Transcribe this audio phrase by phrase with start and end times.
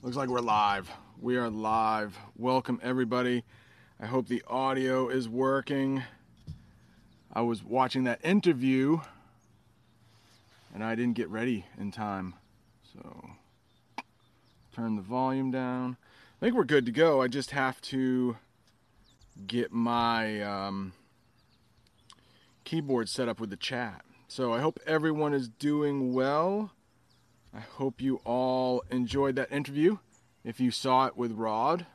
[0.00, 0.88] Looks like we're live.
[1.20, 2.16] We are live.
[2.36, 3.42] Welcome, everybody.
[3.98, 6.04] I hope the audio is working.
[7.32, 9.00] I was watching that interview
[10.72, 12.34] and I didn't get ready in time.
[12.92, 13.30] So,
[14.72, 15.96] turn the volume down.
[16.40, 17.20] I think we're good to go.
[17.20, 18.36] I just have to
[19.48, 20.92] get my um,
[22.62, 24.04] keyboard set up with the chat.
[24.28, 26.70] So, I hope everyone is doing well.
[27.58, 29.98] I hope you all enjoyed that interview.
[30.44, 31.86] If you saw it with Rod,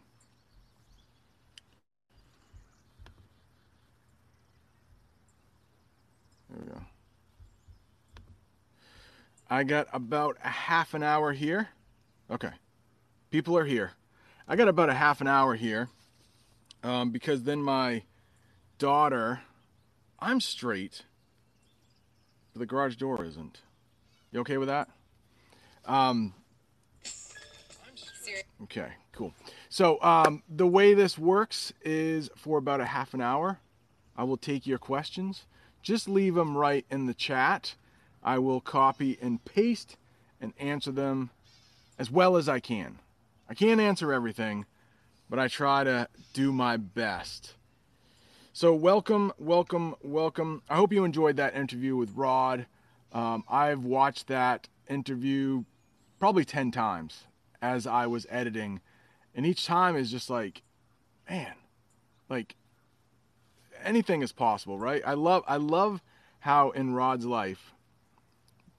[6.50, 6.82] there we go.
[9.50, 11.70] I got about a half an hour here.
[12.30, 12.52] Okay,
[13.32, 13.94] people are here.
[14.50, 15.88] I got about a half an hour here
[16.84, 18.04] um, because then my
[18.80, 19.40] daughter,
[20.20, 21.04] I'm straight,
[22.52, 23.62] but the garage door isn't.
[24.34, 24.90] You okay with that?
[25.86, 26.34] Um,
[28.64, 29.34] okay, cool.
[29.70, 33.60] So um, the way this works is for about a half an hour,
[34.16, 35.46] I will take your questions.
[35.82, 37.76] Just leave them right in the chat.
[38.24, 39.98] I will copy and paste
[40.40, 41.32] and answer them
[42.00, 43.00] as well as I can.
[43.50, 44.66] I can't answer everything,
[45.30, 47.56] but I try to do my best.
[48.54, 50.62] So, welcome, welcome, welcome.
[50.70, 52.68] I hope you enjoyed that interview with Rod.
[53.12, 55.64] Um, I've watched that interview
[56.24, 57.26] probably 10 times
[57.62, 58.80] as I was editing.
[59.36, 60.62] And each time is just like,
[61.30, 61.52] man,
[62.30, 62.56] like
[63.84, 65.02] anything is possible, right?
[65.06, 66.02] I love I love
[66.40, 67.74] how in Rod's life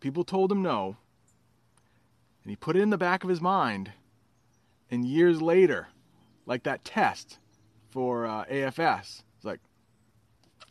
[0.00, 0.96] people told him no
[2.42, 3.92] and he put it in the back of his mind.
[4.90, 5.88] And years later
[6.46, 7.40] like that test
[7.90, 9.60] for uh, AFS it's like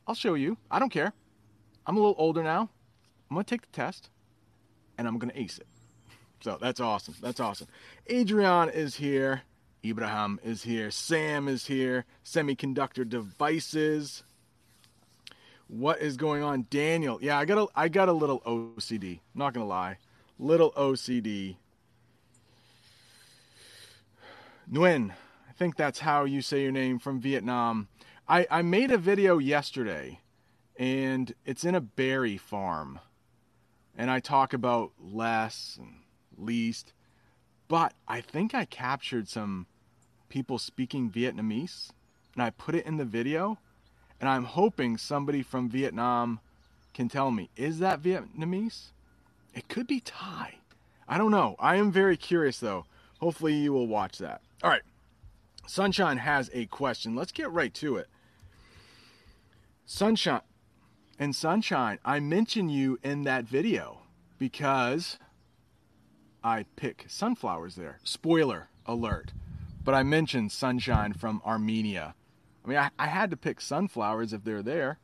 [0.08, 0.58] I'll show you.
[0.72, 1.14] I don't care.
[1.86, 2.72] I'm a little older now.
[3.30, 4.09] I'm gonna take the test
[4.98, 5.68] and I'm gonna ace it
[6.44, 7.16] so that's awesome.
[7.22, 7.70] That's awesome.
[8.08, 9.44] Adrian is here.
[9.86, 10.92] Ibrahim is here.
[10.92, 12.04] Sam is here.
[12.26, 14.24] Semiconductor devices.
[15.68, 17.18] What is going on, Daniel?
[17.22, 19.22] Yeah, I got a I got a little OCD.
[19.34, 20.00] Not gonna lie,
[20.38, 21.56] little OCD.
[24.70, 27.88] Nguyen, I think that's how you say your name from Vietnam.
[28.28, 30.20] I I made a video yesterday,
[30.78, 33.00] and it's in a berry farm,
[33.98, 36.03] and I talk about less and
[36.38, 36.94] least.
[37.68, 39.68] But I think I captured some
[40.30, 41.90] people speaking Vietnamese
[42.34, 43.58] and I put it in the video.
[44.20, 46.40] And I'm hoping somebody from Vietnam
[46.94, 48.92] can tell me is that Vietnamese?
[49.54, 50.56] It could be Thai.
[51.08, 51.56] I don't know.
[51.60, 52.86] I am very curious though.
[53.20, 54.42] Hopefully you will watch that.
[54.64, 54.82] All right.
[55.68, 57.16] Sunshine has a question.
[57.16, 58.08] Let's get right to it.
[59.86, 60.42] Sunshine
[61.20, 64.00] and Sunshine, I mentioned you in that video
[64.40, 65.18] because
[66.44, 68.00] I pick sunflowers there.
[68.04, 69.31] Spoiler alert.
[69.84, 72.16] But I mentioned sunshine from Armenia.
[72.64, 74.98] I mean, I, I had to pick sunflowers if they're there.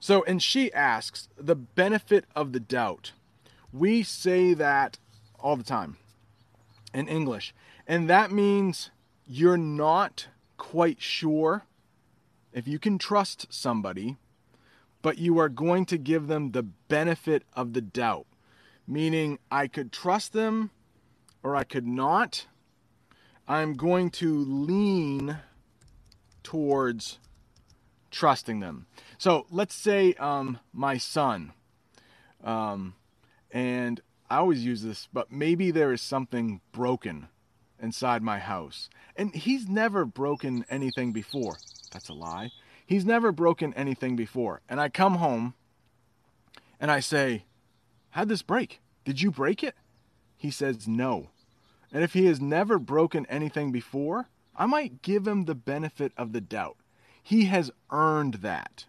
[0.00, 3.12] So, and she asks the benefit of the doubt.
[3.72, 4.98] We say that
[5.38, 5.96] all the time
[6.94, 7.54] in English.
[7.86, 8.90] And that means
[9.26, 11.64] you're not quite sure
[12.52, 14.16] if you can trust somebody,
[15.02, 18.26] but you are going to give them the benefit of the doubt
[18.88, 20.70] meaning I could trust them
[21.42, 22.46] or I could not.
[23.46, 25.38] I'm going to lean
[26.42, 27.18] towards
[28.10, 28.86] trusting them.
[29.18, 31.52] So let's say um, my son,
[32.42, 32.94] um,
[33.50, 34.00] and
[34.30, 37.28] I always use this, but maybe there is something broken
[37.80, 38.88] inside my house.
[39.16, 41.58] And he's never broken anything before.
[41.92, 42.50] That's a lie.
[42.86, 44.62] He's never broken anything before.
[44.68, 45.54] And I come home
[46.80, 47.44] and I say,
[48.18, 48.80] How'd this break?
[49.04, 49.76] Did you break it?
[50.36, 51.28] He says no.
[51.92, 56.32] And if he has never broken anything before, I might give him the benefit of
[56.32, 56.78] the doubt.
[57.22, 58.86] He has earned that.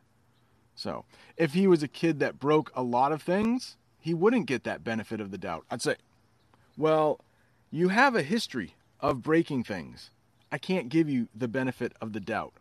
[0.73, 1.05] So,
[1.37, 4.83] if he was a kid that broke a lot of things, he wouldn't get that
[4.83, 5.63] benefit of the doubt.
[5.69, 5.97] I'd say,
[6.75, 7.19] well,
[7.69, 10.09] you have a history of breaking things.
[10.51, 12.53] I can't give you the benefit of the doubt.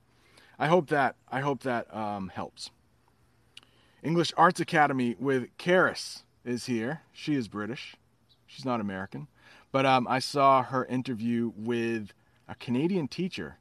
[0.58, 2.70] I hope that I hope that um, helps.
[4.02, 7.02] English Arts Academy with Karis is here.
[7.12, 7.94] She is British.
[8.46, 9.28] She's not American.
[9.70, 12.12] But um, I saw her interview with
[12.48, 13.58] a Canadian teacher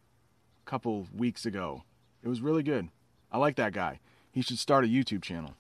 [0.66, 1.84] a couple weeks ago.
[2.24, 2.90] It was really good.
[3.32, 4.00] I like that guy.
[4.32, 5.56] He should start a YouTube channel.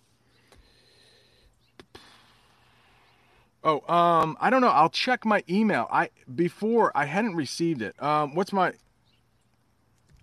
[3.64, 4.70] Oh, um, I don't know.
[4.70, 5.88] I'll check my email.
[5.92, 8.02] I before I hadn't received it.
[8.02, 8.74] Um, what's my?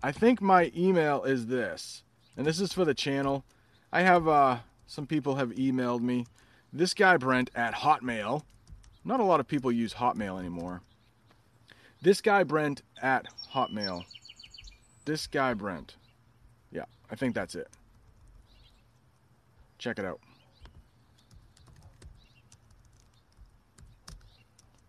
[0.02, 2.04] I think my email is this,
[2.36, 3.44] and this is for the channel.
[3.92, 6.26] I have uh, some people have emailed me.
[6.76, 8.42] This guy Brent at Hotmail.
[9.04, 10.82] Not a lot of people use Hotmail anymore.
[12.02, 14.02] This guy Brent at Hotmail.
[15.04, 15.94] This guy Brent.
[16.72, 17.68] Yeah, I think that's it.
[19.78, 20.18] Check it out.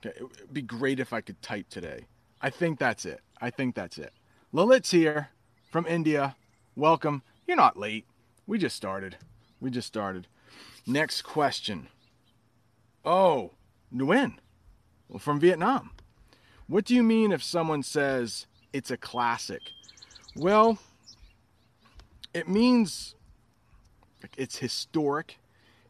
[0.03, 2.07] Okay, it would be great if I could type today.
[2.41, 3.21] I think that's it.
[3.39, 4.11] I think that's it.
[4.51, 5.29] Lalit's here
[5.71, 6.35] from India.
[6.75, 7.21] Welcome.
[7.45, 8.05] You're not late.
[8.47, 9.17] We just started.
[9.61, 10.25] We just started.
[10.87, 11.87] Next question.
[13.03, 13.51] Oh,
[13.93, 14.35] Nguyen.
[15.19, 15.91] From Vietnam.
[16.67, 19.61] What do you mean if someone says it's a classic?
[20.35, 20.79] Well,
[22.33, 23.15] it means
[24.35, 25.37] it's historic.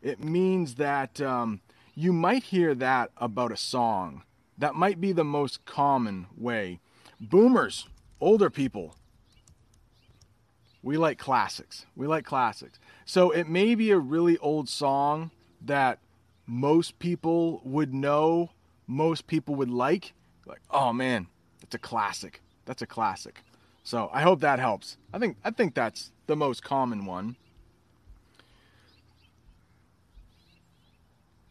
[0.02, 1.62] It means that um,
[1.96, 4.24] you might hear that about a song.
[4.58, 6.80] That might be the most common way.
[7.20, 7.88] Boomers,
[8.20, 8.96] older people,
[10.86, 11.88] we like classics.
[11.96, 12.80] We like classics.
[13.06, 15.98] So it may be a really old song that
[16.46, 18.52] most people would know,
[18.86, 20.14] most people would like.
[20.46, 21.26] Like, oh man,
[21.60, 22.40] that's a classic.
[22.66, 23.42] That's a classic.
[23.84, 24.98] So I hope that helps.
[25.12, 27.36] I think I think that's the most common one.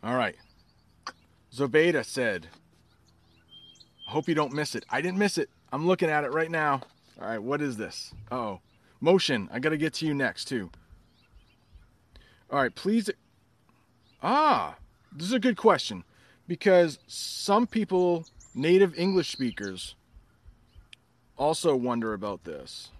[0.04, 0.36] All right.
[1.52, 2.46] Zobeda said,
[4.06, 4.84] I hope you don't miss it.
[4.90, 5.50] I didn't miss it.
[5.72, 6.82] I'm looking at it right now.
[7.20, 8.14] All right, what is this?
[8.30, 8.60] oh.
[9.00, 9.48] Motion.
[9.52, 10.70] I got to get to you next, too.
[12.50, 13.10] All right, please.
[14.22, 14.76] Ah,
[15.12, 16.04] this is a good question
[16.46, 19.94] because some people, native English speakers,
[21.36, 22.90] also wonder about this.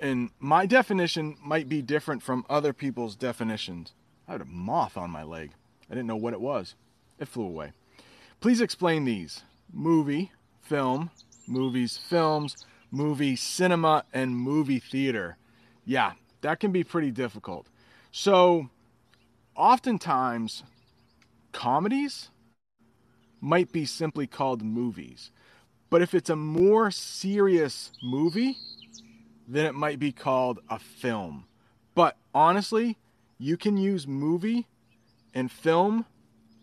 [0.00, 3.92] And my definition might be different from other people's definitions.
[4.26, 5.52] I had a moth on my leg.
[5.90, 6.74] I didn't know what it was.
[7.18, 7.72] It flew away.
[8.40, 9.42] Please explain these
[9.72, 10.32] movie,
[10.62, 11.10] film,
[11.46, 12.56] movies, films,
[12.90, 15.36] movie, cinema, and movie theater.
[15.84, 17.66] Yeah, that can be pretty difficult.
[18.12, 18.68] So,
[19.56, 20.64] oftentimes,
[21.52, 22.30] comedies
[23.40, 25.30] might be simply called movies.
[25.88, 28.56] But if it's a more serious movie,
[29.48, 31.44] then it might be called a film.
[31.94, 32.96] But honestly,
[33.38, 34.68] you can use movie
[35.34, 36.06] and film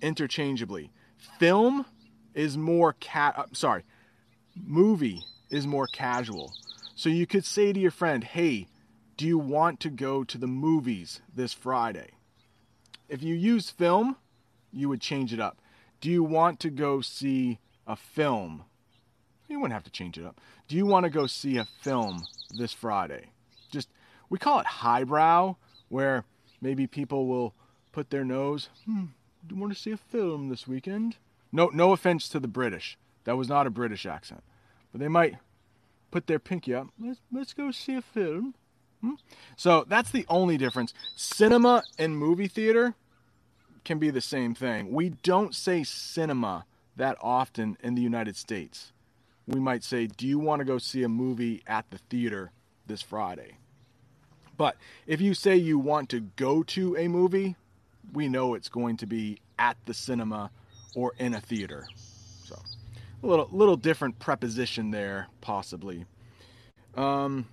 [0.01, 0.91] interchangeably.
[1.39, 1.85] Film
[2.33, 3.83] is more cat uh, sorry,
[4.55, 6.53] movie is more casual.
[6.95, 8.67] So you could say to your friend, "Hey,
[9.15, 12.11] do you want to go to the movies this Friday?"
[13.09, 14.17] If you use film,
[14.71, 15.61] you would change it up.
[16.01, 18.65] Do you want to go see a film?
[19.47, 20.41] You wouldn't have to change it up.
[20.67, 23.31] Do you want to go see a film this Friday?
[23.71, 23.89] Just
[24.29, 25.55] we call it highbrow
[25.87, 26.25] where
[26.61, 27.53] Maybe people will
[27.91, 29.05] put their nose, hmm,
[29.45, 31.17] do you want to see a film this weekend?
[31.51, 32.97] No, no offense to the British.
[33.23, 34.43] That was not a British accent.
[34.97, 35.35] But they might
[36.09, 36.87] put their pinky up.
[36.99, 38.55] Let's, let's go see a film.
[39.01, 39.13] Hmm?
[39.55, 40.91] So that's the only difference.
[41.15, 42.95] Cinema and movie theater
[43.85, 44.91] can be the same thing.
[44.91, 46.65] We don't say cinema
[46.95, 48.91] that often in the United States.
[49.45, 52.49] We might say, Do you want to go see a movie at the theater
[52.87, 53.57] this Friday?
[54.57, 57.55] But if you say you want to go to a movie,
[58.13, 60.49] we know it's going to be at the cinema
[60.95, 61.85] or in a theater.
[62.45, 62.59] So
[63.23, 66.05] a little little different preposition there, possibly.
[66.95, 67.47] Um,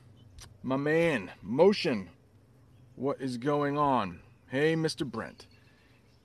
[0.63, 2.09] my man, motion.
[2.97, 4.21] What is going on?
[4.49, 5.05] Hey, Mr.
[5.05, 5.47] Brent.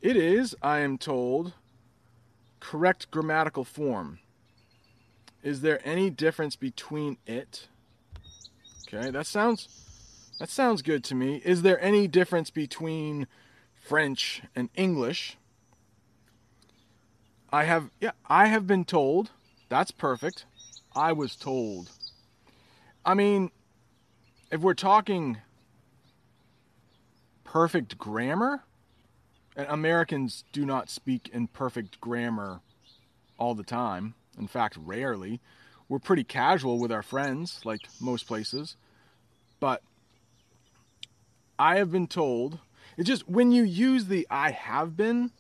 [0.02, 1.54] It is, I am told,
[2.60, 4.20] correct grammatical form.
[5.42, 7.68] Is there any difference between it?
[8.88, 9.68] Okay, that sounds
[10.40, 11.42] that sounds good to me.
[11.44, 13.28] Is there any difference between
[13.74, 15.38] French and English?
[17.52, 19.32] I have yeah, I have been told.
[19.70, 20.46] That's perfect.
[20.96, 21.92] I was told.
[23.06, 23.52] I mean,
[24.52, 25.38] if we're talking
[27.44, 28.64] perfect grammar,
[29.56, 32.62] and Americans do not speak in perfect grammar
[33.38, 34.14] all the time.
[34.38, 35.40] In fact, rarely.
[35.88, 38.76] We're pretty casual with our friends, like most places.
[39.60, 39.82] But
[41.58, 42.60] I have been told.
[42.96, 45.32] It's just when you use the I have been,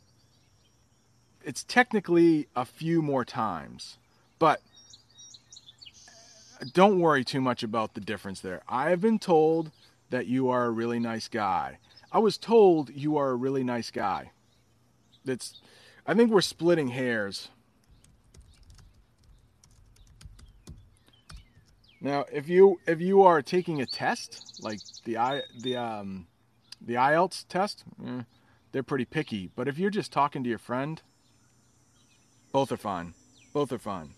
[1.50, 3.98] it's technically a few more times.
[4.38, 4.62] But
[6.74, 8.62] don't worry too much about the difference there.
[8.70, 9.72] I have been told
[10.12, 11.80] that you are a really nice guy.
[12.12, 14.30] I was told you are a really nice guy.
[15.26, 15.60] That's
[16.06, 17.50] I think we're splitting hairs.
[22.00, 26.28] Now, if you if you are taking a test like the I the um
[26.80, 28.22] the IELTS test, eh,
[28.72, 29.50] they're pretty picky.
[29.56, 31.02] But if you're just talking to your friend,
[32.52, 33.14] both are fine.
[33.54, 34.12] Both are fine.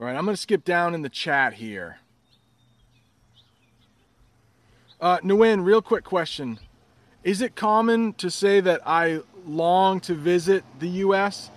[0.00, 1.98] All right, I'm going to skip down in the chat here.
[5.00, 6.58] Uh, Nguyen, real quick question.
[7.22, 11.50] Is it common to say that I long to visit the U.S.?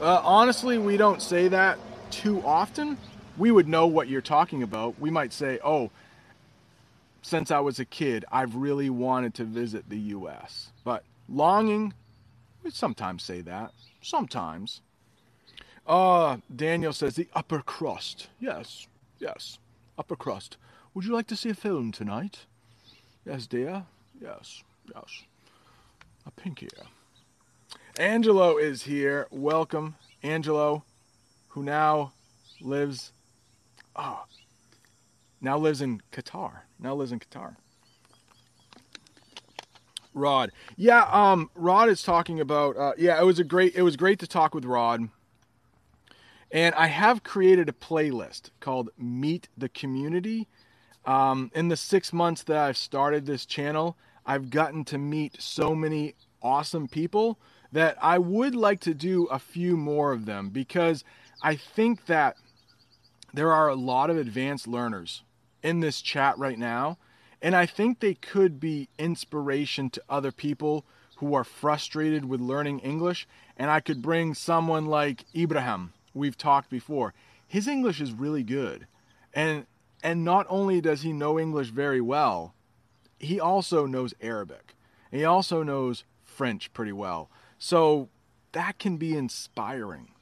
[0.00, 1.78] Uh, honestly, we don't say that
[2.10, 2.96] too often.
[3.36, 4.98] We would know what you're talking about.
[5.00, 5.90] We might say, oh,
[7.22, 10.70] since I was a kid, I've really wanted to visit the U.S.
[10.84, 11.92] But longing,
[12.62, 13.72] we sometimes say that.
[14.02, 14.80] Sometimes.
[15.86, 18.28] Uh, Daniel says the upper crust.
[18.40, 18.86] Yes,
[19.18, 19.58] yes,
[19.96, 20.56] upper crust.
[20.94, 22.40] Would you like to see a film tonight?
[23.24, 23.84] Yes, dear.
[24.20, 24.62] Yes,
[24.94, 25.22] yes.
[26.26, 26.86] A pink ear.
[27.98, 29.26] Angelo is here.
[29.30, 30.84] Welcome, Angelo,
[31.48, 32.12] who now
[32.60, 33.12] lives.
[33.96, 34.24] Oh,
[35.40, 36.60] now lives in Qatar.
[36.78, 37.56] Now lives in Qatar.
[40.14, 40.50] Rod.
[40.76, 42.76] Yeah, um, Rod is talking about.
[42.76, 43.74] Uh, yeah, it was a great.
[43.74, 45.08] It was great to talk with Rod.
[46.50, 50.48] And I have created a playlist called Meet the Community.
[51.04, 55.74] Um, in the six months that I've started this channel, I've gotten to meet so
[55.74, 57.38] many awesome people
[57.72, 61.04] that I would like to do a few more of them because
[61.42, 62.36] I think that
[63.32, 65.22] there are a lot of advanced learners
[65.62, 66.98] in this chat right now.
[67.40, 70.84] And I think they could be inspiration to other people
[71.16, 73.26] who are frustrated with learning English.
[73.56, 77.14] And I could bring someone like Ibrahim, we've talked before.
[77.46, 78.86] His English is really good.
[79.34, 79.66] And
[80.02, 82.54] and not only does he know English very well,
[83.18, 84.76] he also knows Arabic.
[85.10, 87.30] And he also knows French pretty well.
[87.58, 88.08] So
[88.52, 90.12] that can be inspiring.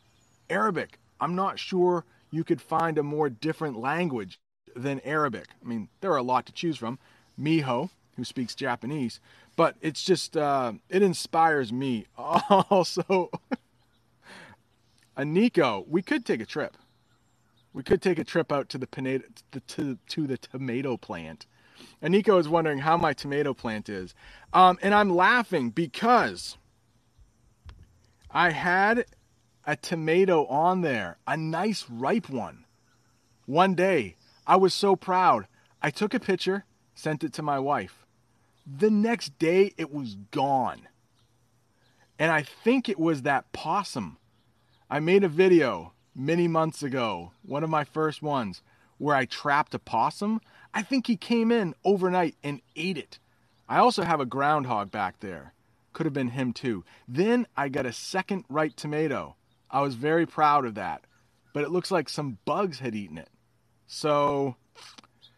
[0.49, 4.39] Arabic, I'm not sure you could find a more different language
[4.77, 5.47] than Arabic.
[5.65, 6.99] I mean, there are a lot to choose from.
[7.41, 9.21] Miho, who speaks Japanese,
[9.57, 12.07] but it's just uh, it inspires me.
[12.71, 13.31] Also,
[15.17, 16.77] Aniko, we could take a trip.
[17.73, 19.25] We could take a trip out to the tomato
[19.67, 21.47] to, to the tomato plant.
[22.03, 24.15] Aniko is wondering how my tomato plant is,
[24.53, 26.57] um, and I'm laughing because
[28.31, 29.05] I had
[29.67, 32.65] a tomato on there, a nice ripe one.
[33.47, 34.17] One day,
[34.47, 35.49] I was so proud.
[35.83, 38.07] I took a picture, sent it to my wife.
[38.67, 40.89] The next day, it was gone.
[42.19, 44.19] And I think it was that possum.
[44.89, 48.63] I made a video many months ago, one of my first ones,
[48.99, 50.41] where I trapped a possum.
[50.73, 53.19] I think he came in overnight and ate it.
[53.69, 55.53] I also have a groundhog back there.
[55.93, 56.85] Could have been him too.
[57.09, 59.37] Then I got a second ripe tomato.
[59.71, 61.03] I was very proud of that.
[61.53, 63.29] But it looks like some bugs had eaten it.
[63.87, 64.57] So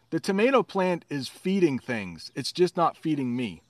[0.09, 2.31] the tomato plant is feeding things.
[2.35, 3.61] It's just not feeding me.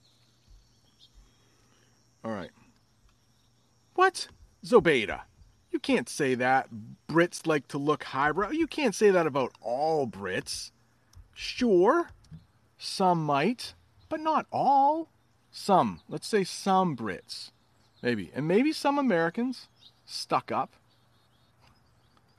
[2.23, 2.51] All right.
[3.95, 4.27] What?
[4.65, 5.21] Zobeida.
[5.71, 6.69] You can't say that.
[7.07, 8.51] Brits like to look highbrow.
[8.51, 10.71] You can't say that about all Brits.
[11.33, 12.09] Sure,
[12.77, 13.73] some might,
[14.09, 15.09] but not all.
[15.51, 16.01] Some.
[16.09, 17.51] Let's say some Brits.
[18.01, 18.31] Maybe.
[18.35, 19.67] And maybe some Americans.
[20.05, 20.73] Stuck up.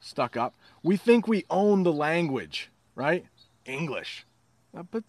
[0.00, 0.54] Stuck up.
[0.82, 3.26] We think we own the language, right?
[3.66, 4.24] English.
[4.76, 5.04] Uh, but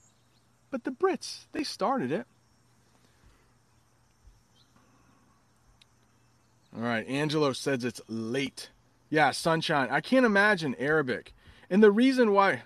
[0.70, 2.26] but the Brits, they started it.
[6.76, 8.70] All right, Angelo says it's late.
[9.10, 9.90] Yeah, sunshine.
[9.92, 11.34] I can't imagine Arabic.
[11.70, 12.64] And the reason why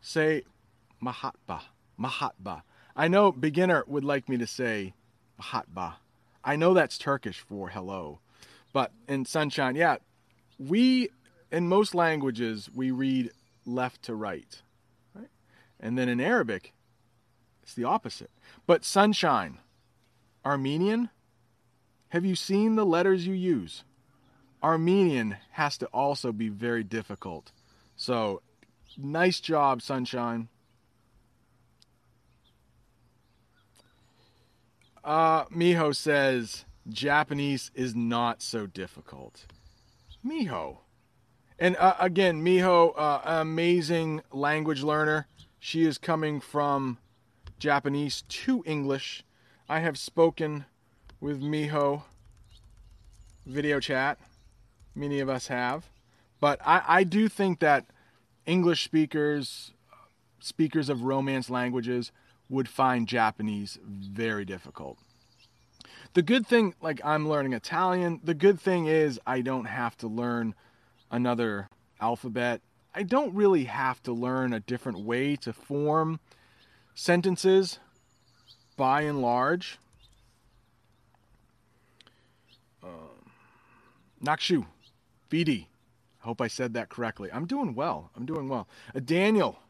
[0.00, 0.42] say
[1.02, 1.60] Mahatba,
[2.00, 2.62] Mahatba.
[2.94, 4.94] I know beginner would like me to say
[5.40, 5.94] Mahatba.
[6.42, 8.20] I know that's Turkish for hello.
[8.72, 9.96] But in sunshine, yeah,
[10.58, 11.10] we
[11.50, 13.30] in most languages we read
[13.64, 14.62] left to right,
[15.14, 15.30] right?
[15.80, 16.72] And then in Arabic,
[17.62, 18.30] it's the opposite.
[18.66, 19.58] But sunshine,
[20.44, 21.10] Armenian,
[22.10, 23.84] have you seen the letters you use?
[24.62, 27.52] Armenian has to also be very difficult.
[27.96, 28.42] So,
[28.96, 30.48] nice job, Sunshine.
[35.04, 39.46] Uh, Miho says Japanese is not so difficult.
[40.24, 40.78] Miho.
[41.58, 45.26] And uh, again, Miho, uh, amazing language learner.
[45.58, 46.98] She is coming from
[47.58, 49.24] Japanese to English.
[49.68, 50.66] I have spoken
[51.20, 52.02] with Miho
[53.46, 54.18] video chat.
[54.94, 55.86] Many of us have.
[56.40, 57.86] But I, I do think that
[58.44, 59.72] English speakers
[60.38, 62.12] speakers of Romance languages
[62.48, 64.98] would find Japanese very difficult.
[66.12, 70.06] The good thing, like I'm learning Italian, the good thing is I don't have to
[70.06, 70.54] learn
[71.10, 71.68] another
[72.00, 72.60] alphabet.
[72.94, 76.20] I don't really have to learn a different way to form
[76.94, 77.78] sentences
[78.76, 79.78] by and large.
[82.82, 83.30] Um,
[84.22, 84.66] Nakshu,
[85.30, 85.66] VD.
[86.20, 87.30] Hope I said that correctly.
[87.32, 88.10] I'm doing well.
[88.16, 88.66] I'm doing well.
[88.94, 89.60] Uh, Daniel,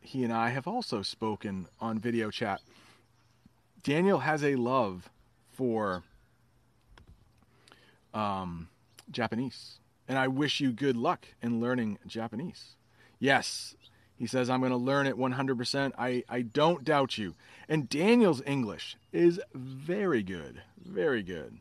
[0.00, 2.62] he and I have also spoken on video chat.
[3.82, 5.10] Daniel has a love
[5.52, 6.02] for
[8.14, 8.68] um,
[9.10, 12.76] Japanese, and I wish you good luck in learning Japanese.
[13.20, 13.76] Yes,
[14.16, 15.92] he says, I'm going to learn it 100%.
[15.96, 17.34] I, I don't doubt you.
[17.68, 20.62] And Daniel's English is very good.
[20.84, 21.58] Very good.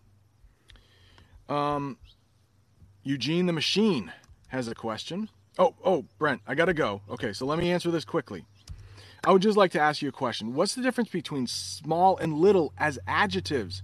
[1.49, 1.97] Um,
[3.03, 4.11] Eugene the Machine
[4.47, 5.29] has a question.
[5.59, 7.01] Oh, oh, Brent, I got to go.
[7.09, 8.45] Okay, so let me answer this quickly.
[9.23, 10.53] I would just like to ask you a question.
[10.53, 13.83] What's the difference between small and little as adjectives?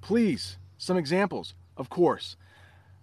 [0.00, 1.54] Please, some examples.
[1.76, 2.36] Of course.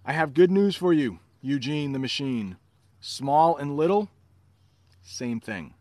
[0.06, 2.58] I have good news for you, Eugene the Machine.
[3.00, 4.10] Small and little,
[5.02, 5.76] same thing.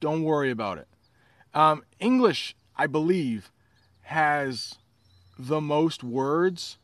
[0.00, 0.88] Don't worry about it.
[1.52, 3.52] Um, English, I believe,
[4.02, 4.76] has
[5.38, 6.78] the most words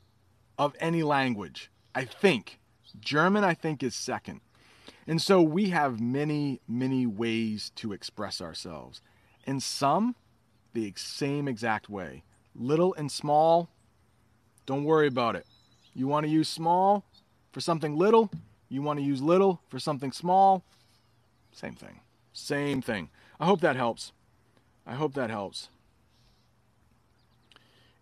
[0.58, 1.70] of any language.
[1.94, 2.60] I think.
[3.00, 4.42] German, I think, is second.
[5.06, 9.00] And so we have many, many ways to express ourselves.
[9.46, 10.14] And some,
[10.74, 12.22] the same exact way.
[12.54, 13.70] Little and small,
[14.66, 15.46] don't worry about it.
[15.98, 17.04] You want to use small
[17.50, 18.30] for something little,
[18.68, 20.62] you want to use little for something small,
[21.50, 21.98] same thing.
[22.32, 23.10] Same thing.
[23.40, 24.12] I hope that helps.
[24.86, 25.70] I hope that helps.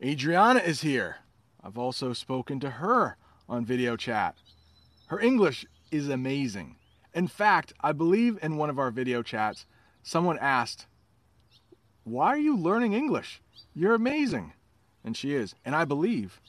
[0.05, 1.17] Adriana is here.
[1.65, 3.17] I've also spoken to her
[3.49, 4.35] on video chat.
[5.07, 6.76] Her English is amazing.
[7.15, 9.65] In fact, I believe in one of our video chats,
[10.03, 10.85] someone asked,
[12.05, 13.41] Why are you learning English?
[13.75, 14.53] You're amazing.
[15.03, 15.54] And she is.
[15.65, 16.43] And I believe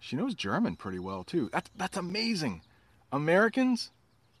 [0.00, 1.48] she knows German pretty well, too.
[1.52, 2.62] That's, that's amazing.
[3.12, 3.90] Americans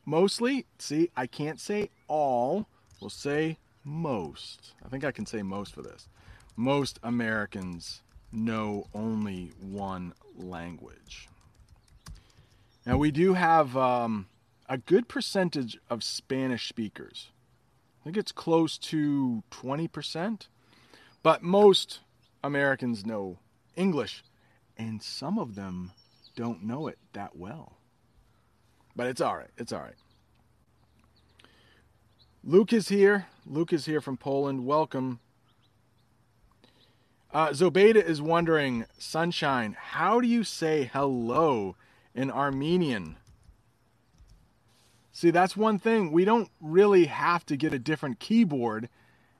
[0.04, 2.66] mostly, see, I can't say all,
[3.00, 4.74] we'll say most.
[4.84, 6.08] I think I can say most for this.
[6.56, 11.28] Most Americans know only one language.
[12.84, 14.28] Now, we do have um,
[14.68, 17.28] a good percentage of Spanish speakers.
[18.00, 20.46] I think it's close to 20%,
[21.22, 22.00] but most
[22.42, 23.38] Americans know
[23.76, 24.24] English,
[24.78, 25.92] and some of them
[26.36, 27.78] don't know it that well.
[28.94, 29.50] But it's all right.
[29.58, 29.96] It's all right.
[32.44, 33.26] Luke is here.
[33.44, 34.64] Luke is here from Poland.
[34.64, 35.20] Welcome.
[37.32, 41.76] Uh, Zobeda is wondering, Sunshine, how do you say hello
[42.14, 43.16] in Armenian?
[45.12, 46.12] See, that's one thing.
[46.12, 48.88] We don't really have to get a different keyboard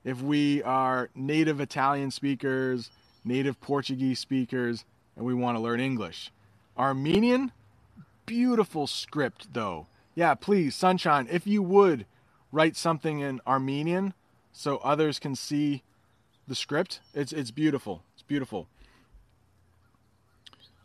[0.04, 2.90] if we are native Italian speakers,
[3.24, 4.84] native Portuguese speakers,
[5.18, 6.30] and we want to learn English.
[6.78, 7.50] Armenian,
[8.24, 9.88] beautiful script, though.
[10.14, 12.06] Yeah, please, Sunshine, if you would
[12.52, 14.14] write something in Armenian
[14.52, 15.82] so others can see
[16.46, 18.02] the script, it's it's beautiful.
[18.14, 18.68] It's beautiful.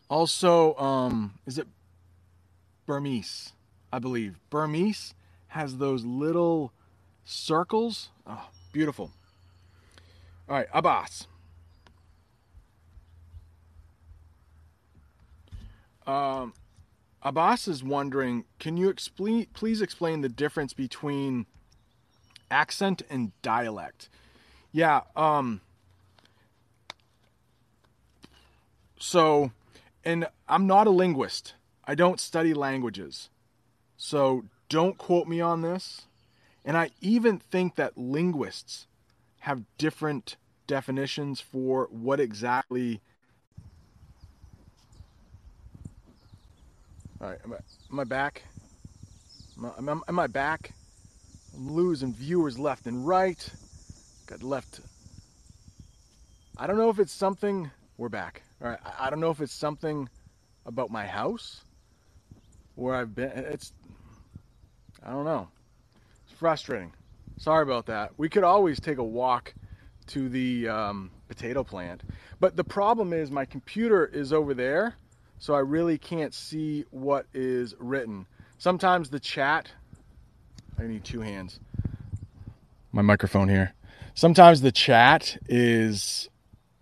[0.10, 1.68] Also, um, is it
[2.86, 3.54] Burmese?
[3.92, 5.14] I believe Burmese
[5.50, 6.74] has those little
[7.24, 8.10] circles.
[8.28, 9.12] Oh, beautiful.
[10.50, 11.28] All right, Abbas.
[16.08, 16.54] Um,
[17.22, 21.46] Abbas is wondering, can you explain, please explain the difference between
[22.52, 24.10] accent and dialect?
[24.72, 25.02] Yeah.
[25.16, 25.62] Um.
[29.00, 29.52] So,
[30.04, 31.56] and I'm not a linguist.
[31.86, 33.30] I don't study languages.
[33.98, 36.08] So don't quote me on this.
[36.66, 38.88] And I even think that linguists
[39.42, 40.38] have different
[40.68, 43.02] definitions for what exactly
[47.24, 47.58] All right, am I,
[47.90, 48.44] am I back?
[49.58, 50.74] Am I, am, am I back?
[51.56, 53.50] I'm losing viewers left and right.
[54.28, 54.82] Got left.
[56.58, 57.72] I don't know if it's something.
[57.98, 58.42] We're back.
[58.62, 58.80] All right.
[58.84, 60.10] I, I don't know if it's something
[60.66, 61.64] about my house
[62.76, 63.32] where I've been.
[63.32, 63.72] It's.
[65.02, 65.48] I don't know.
[66.26, 66.92] It's frustrating.
[67.38, 68.12] Sorry about that.
[68.18, 69.54] We could always take a walk
[70.08, 72.04] to the um, potato plant.
[72.42, 74.98] But the problem is my computer is over there
[75.44, 78.28] so I really can't see what is written.
[78.60, 79.74] Sometimes the chat,
[80.80, 81.60] I need two hands.
[82.94, 83.74] My microphone here.
[84.14, 86.30] Sometimes the chat is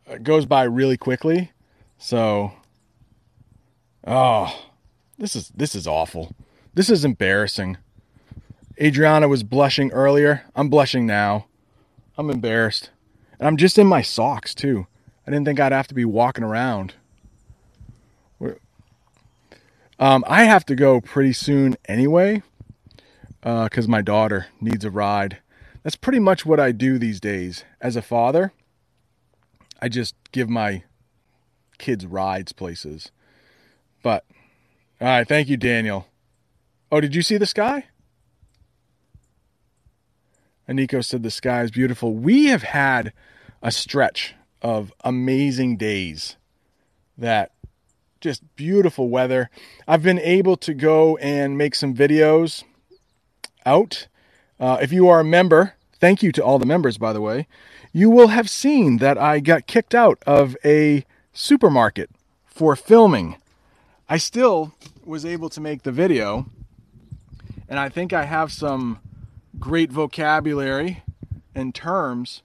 [0.08, 1.52] uh, goes by really quickly.
[1.98, 2.52] So
[4.06, 4.70] oh,
[5.18, 6.36] this is this is awful.
[6.76, 7.78] This is embarrassing.
[8.80, 10.44] Adriana was blushing earlier.
[10.56, 11.48] I'm blushing now.
[12.16, 12.92] I'm embarrassed.
[13.40, 14.86] And I'm just in my socks, too.
[15.26, 16.94] I didn't think I'd have to be walking around.
[20.02, 22.42] Um, I have to go pretty soon anyway,
[23.42, 25.38] because uh, my daughter needs a ride.
[25.84, 27.66] That's pretty much what I do these days.
[27.80, 28.52] As a father,
[29.80, 30.84] I just give my
[31.78, 33.12] kids rides places.
[34.02, 34.26] But,
[35.00, 36.08] all right, thank you, Daniel.
[36.92, 37.86] Oh, did you see the sky?
[40.68, 42.16] Aniko said the sky is beautiful.
[42.16, 43.14] We have had
[43.62, 44.34] a stretch
[44.64, 46.38] of amazing days
[47.20, 47.52] that
[48.22, 49.50] just beautiful weather.
[49.88, 52.64] I've been able to go and make some videos
[53.66, 54.08] out.
[54.60, 57.48] Uh, if you are a member, thank you to all the members, by the way.
[57.92, 61.04] You will have seen that I got kicked out of a
[61.34, 62.10] supermarket
[62.46, 63.38] for filming.
[64.08, 66.46] I still was able to make the video,
[67.68, 69.00] and I think I have some
[69.60, 71.04] great vocabulary
[71.56, 72.44] and terms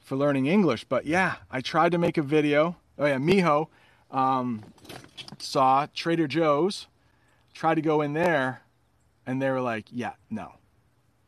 [0.00, 0.84] for learning English.
[0.84, 2.76] But yeah, I tried to make a video.
[2.98, 3.68] Oh yeah, Miho
[4.14, 4.62] um,
[5.38, 6.86] saw Trader Joe's,
[7.52, 8.62] tried to go in there,
[9.26, 10.52] and they were like, yeah, no.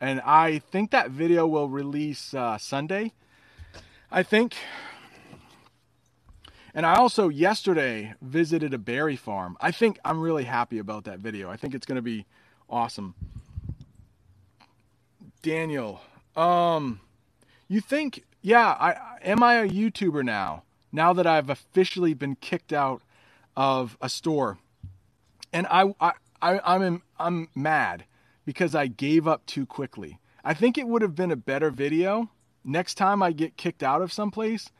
[0.00, 3.12] And I think that video will release uh, Sunday.
[4.10, 4.54] I think.
[6.74, 9.56] And I also yesterday visited a berry farm.
[9.60, 11.50] I think I'm really happy about that video.
[11.50, 12.26] I think it's going to be
[12.68, 13.14] awesome.
[15.42, 16.00] Daniel,
[16.36, 17.00] um,
[17.66, 20.64] you think, yeah, I am I a YouTuber now?
[20.92, 23.02] Now that I've officially been kicked out
[23.56, 24.58] of a store,
[25.52, 28.04] and I, I, I I'm I'm mad
[28.44, 30.20] because I gave up too quickly.
[30.44, 32.30] I think it would have been a better video.
[32.64, 34.70] Next time I get kicked out of someplace,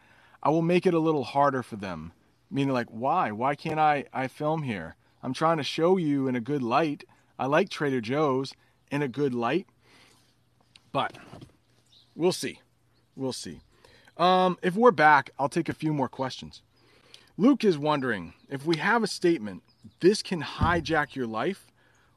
[0.42, 2.12] I will make it a little harder for them.
[2.51, 3.33] Meaning, like, why?
[3.33, 4.97] Why can't I, I film here?
[5.23, 7.05] I'm trying to show you in a good light.
[7.38, 8.55] I like Trader Joe's
[8.90, 9.66] in a good light.
[10.92, 11.16] But
[12.14, 12.61] we'll see.
[13.16, 13.61] We'll see.
[14.16, 16.62] Um, if we're back, I'll take a few more questions.
[17.37, 19.62] Luke is wondering if we have a statement,
[20.00, 21.66] this can hijack your life.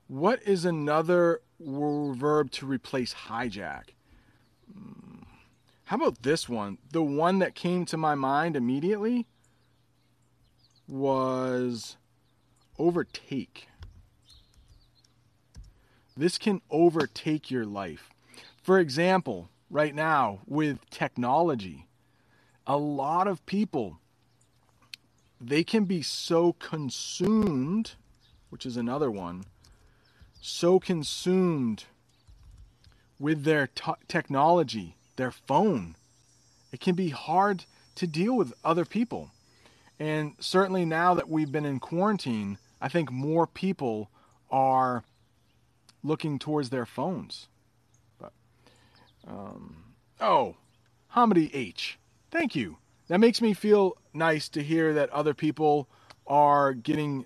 [0.08, 3.90] What is another verb to replace hijack?
[4.74, 5.24] Hmm.
[5.86, 6.78] How about this one?
[6.92, 9.28] The one that came to my mind immediately
[10.88, 11.98] was
[12.78, 13.68] overtake.
[16.16, 18.10] This can overtake your life.
[18.62, 21.89] For example, right now with technology,
[22.70, 24.00] a lot of people
[25.42, 27.94] they can be so consumed,
[28.50, 29.46] which is another one,
[30.40, 31.86] so consumed
[33.18, 35.96] with their t- technology, their phone.
[36.72, 39.32] It can be hard to deal with other people.
[39.98, 44.10] And certainly now that we've been in quarantine, I think more people
[44.52, 45.04] are
[46.04, 47.48] looking towards their phones.
[49.28, 49.84] Um,
[50.22, 50.56] oh,
[51.16, 51.98] Hamidi H.
[52.32, 52.78] Thank you.
[53.08, 55.88] That makes me feel nice to hear that other people
[56.28, 57.26] are getting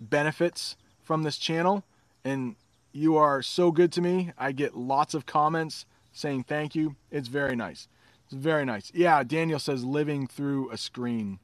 [0.00, 1.84] benefits from this channel.
[2.24, 2.56] And
[2.92, 4.32] you are so good to me.
[4.38, 6.94] I get lots of comments saying thank you.
[7.10, 7.88] It's very nice.
[8.26, 8.92] It's very nice.
[8.94, 11.40] Yeah, Daniel says living through a screen.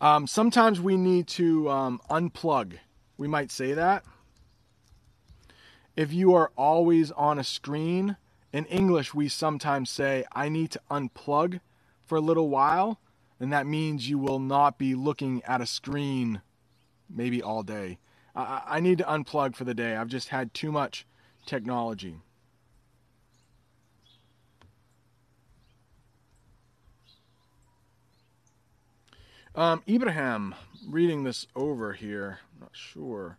[0.00, 2.74] Um, sometimes we need to um, unplug.
[3.16, 4.04] We might say that.
[5.94, 8.16] If you are always on a screen,
[8.52, 11.60] in English, we sometimes say, I need to unplug
[12.04, 13.00] for a little while,
[13.40, 16.42] and that means you will not be looking at a screen
[17.08, 17.98] maybe all day.
[18.36, 19.96] I, I need to unplug for the day.
[19.96, 21.06] I've just had too much
[21.46, 22.16] technology.
[29.54, 30.54] Um, Ibrahim,
[30.86, 33.38] reading this over here, not sure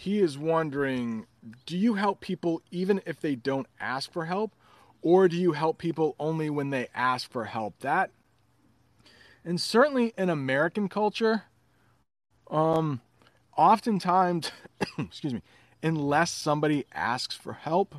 [0.00, 1.26] he is wondering
[1.66, 4.54] do you help people even if they don't ask for help?
[5.02, 7.78] Or do you help people only when they ask for help?
[7.80, 8.10] That
[9.44, 11.44] and certainly in american culture
[12.50, 13.00] um
[13.56, 14.52] oftentimes
[14.98, 15.42] excuse me
[15.82, 17.94] unless somebody asks for help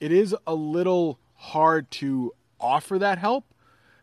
[0.00, 3.44] it is a little hard to offer that help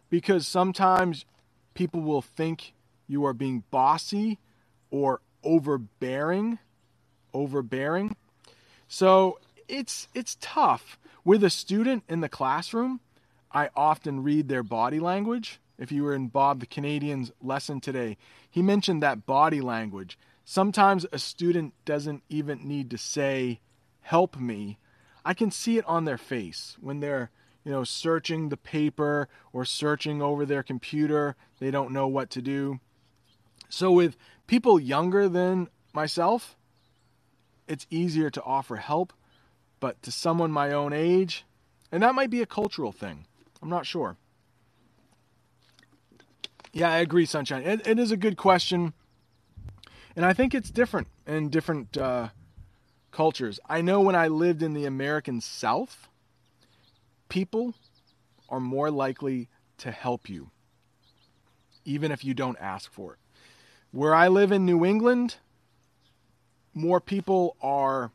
[0.09, 1.25] because sometimes
[1.73, 2.73] people will think
[3.07, 4.39] you are being bossy
[4.89, 6.57] or overbearing
[7.35, 8.15] overbearing.
[8.87, 13.01] So it's it's tough with a student in the classroom.
[13.51, 15.59] I often read their body language.
[15.77, 18.17] If you were in Bob the Canadian's lesson today,
[18.49, 20.17] he mentioned that body language.
[20.45, 23.59] Sometimes a student doesn't even need to say,
[24.01, 24.77] "Help me."
[25.25, 27.31] I can see it on their face when they're,
[27.63, 31.35] you know, searching the paper or searching over their computer.
[31.59, 32.79] They don't know what to do.
[33.69, 36.55] So with people younger than myself,
[37.67, 39.13] it's easier to offer help.
[39.79, 41.45] But to someone my own age,
[41.91, 43.25] and that might be a cultural thing.
[43.61, 44.17] I'm not sure.
[46.71, 47.61] Yeah, I agree, Sunshine.
[47.63, 48.93] it, it is a good question.
[50.15, 52.29] And I think it's different in different uh,
[53.11, 53.59] cultures.
[53.67, 56.07] I know when I lived in the American South,
[57.29, 57.75] people
[58.49, 59.49] are more likely
[59.79, 60.51] to help you,
[61.83, 63.19] even if you don't ask for it.
[63.91, 65.35] Where I live in New England,
[66.75, 68.11] more people are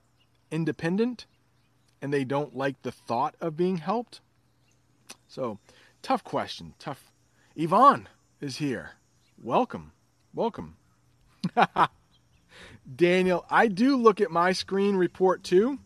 [0.51, 1.27] independent
[2.01, 4.20] and they don't like the thought of being helped.
[5.27, 5.59] So,
[6.03, 6.75] tough question.
[6.79, 7.11] Tough.
[7.57, 8.09] Yvonne
[8.40, 8.92] is here.
[9.42, 9.92] Welcome.
[10.35, 10.77] Welcome.
[12.96, 15.79] Daniel, I do look at my screen report too.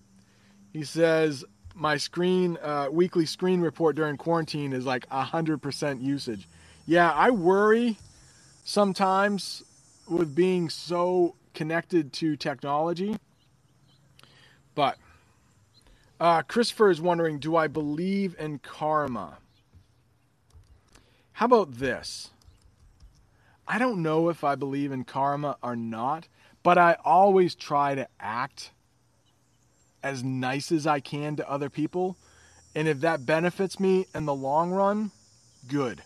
[0.73, 6.49] He says my screen uh, weekly screen report during quarantine is like 100% usage.
[6.87, 7.99] Yeah, I worry
[8.65, 9.63] sometimes
[10.09, 13.17] with being so connected to technology.
[14.75, 14.99] But
[16.21, 19.39] uh, Christopher is wondering Do I believe in karma?
[21.33, 22.31] How about this?
[23.67, 26.29] I don't know if I believe in karma or not,
[26.63, 28.71] but I always try to act
[30.03, 32.17] as nice as I can to other people.
[32.75, 35.13] And if that benefits me in the long run,
[35.67, 36.03] good.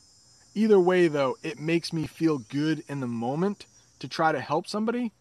[0.54, 3.66] Either way, though, it makes me feel good in the moment
[3.98, 5.12] to try to help somebody.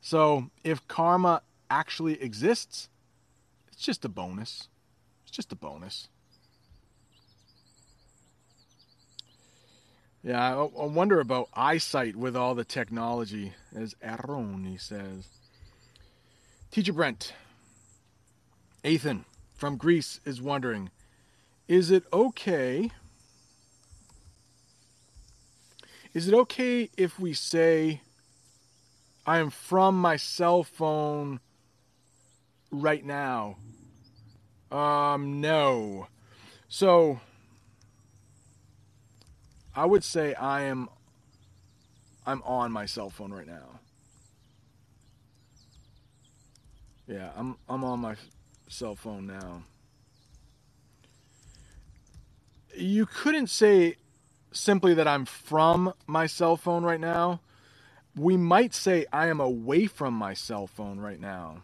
[0.00, 2.88] So if karma actually exists,
[3.72, 4.68] it's just a bonus.
[5.22, 6.08] It's just a bonus.
[10.22, 15.28] Yeah, I, I wonder about eyesight with all the technology, as Aroni says.
[16.70, 17.32] Teacher Brent,
[18.84, 19.24] Ethan
[19.56, 20.90] from Greece is wondering
[21.68, 22.90] Is it okay?
[26.12, 28.02] Is it okay if we say,
[29.26, 31.40] I am from my cell phone
[32.70, 33.56] right now?
[34.70, 36.08] Um, no.
[36.68, 37.20] So,
[39.74, 40.88] I would say I am
[42.26, 43.80] I'm on my cell phone right now.
[47.06, 48.14] Yeah, I'm I'm on my
[48.68, 49.62] cell phone now.
[52.76, 53.96] You couldn't say
[54.52, 57.40] simply that I'm from my cell phone right now.
[58.16, 61.62] We might say I am away from my cell phone right now.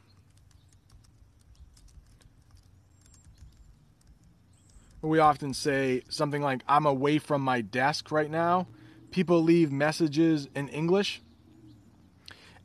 [5.06, 8.66] we often say something like, I'm away from my desk right now.
[9.10, 11.22] People leave messages in English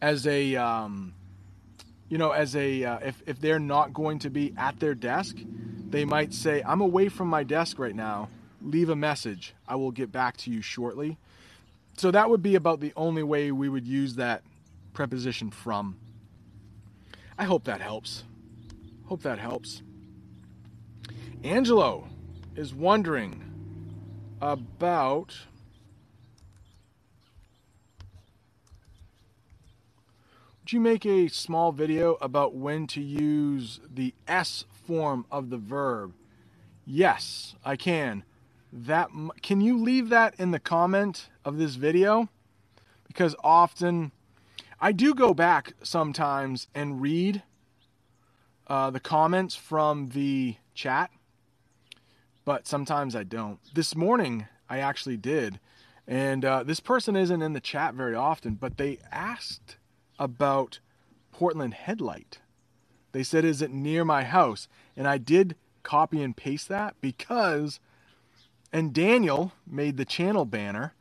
[0.01, 1.13] as a, um,
[2.09, 5.37] you know, as a, uh, if, if they're not going to be at their desk,
[5.89, 8.29] they might say, I'm away from my desk right now.
[8.61, 9.53] Leave a message.
[9.67, 11.17] I will get back to you shortly.
[11.97, 14.43] So that would be about the only way we would use that
[14.93, 15.97] preposition from.
[17.37, 18.23] I hope that helps.
[19.05, 19.81] Hope that helps.
[21.43, 22.07] Angelo
[22.55, 23.43] is wondering
[24.41, 25.35] about
[30.71, 35.57] Would you make a small video about when to use the S form of the
[35.57, 36.13] verb?
[36.85, 38.23] Yes, I can.
[38.71, 39.09] That
[39.41, 42.29] can you leave that in the comment of this video?
[43.07, 44.11] Because often
[44.79, 47.43] I do go back sometimes and read
[48.67, 51.11] uh, the comments from the chat
[52.45, 53.59] but sometimes I don't.
[53.73, 55.59] This morning, I actually did.
[56.07, 59.77] And uh, this person isn't in the chat very often, but they asked
[60.17, 60.79] about
[61.31, 62.39] Portland Head Light.
[63.11, 64.67] They said, Is it near my house?
[64.97, 67.79] And I did copy and paste that because,
[68.73, 70.93] and Daniel made the channel banner.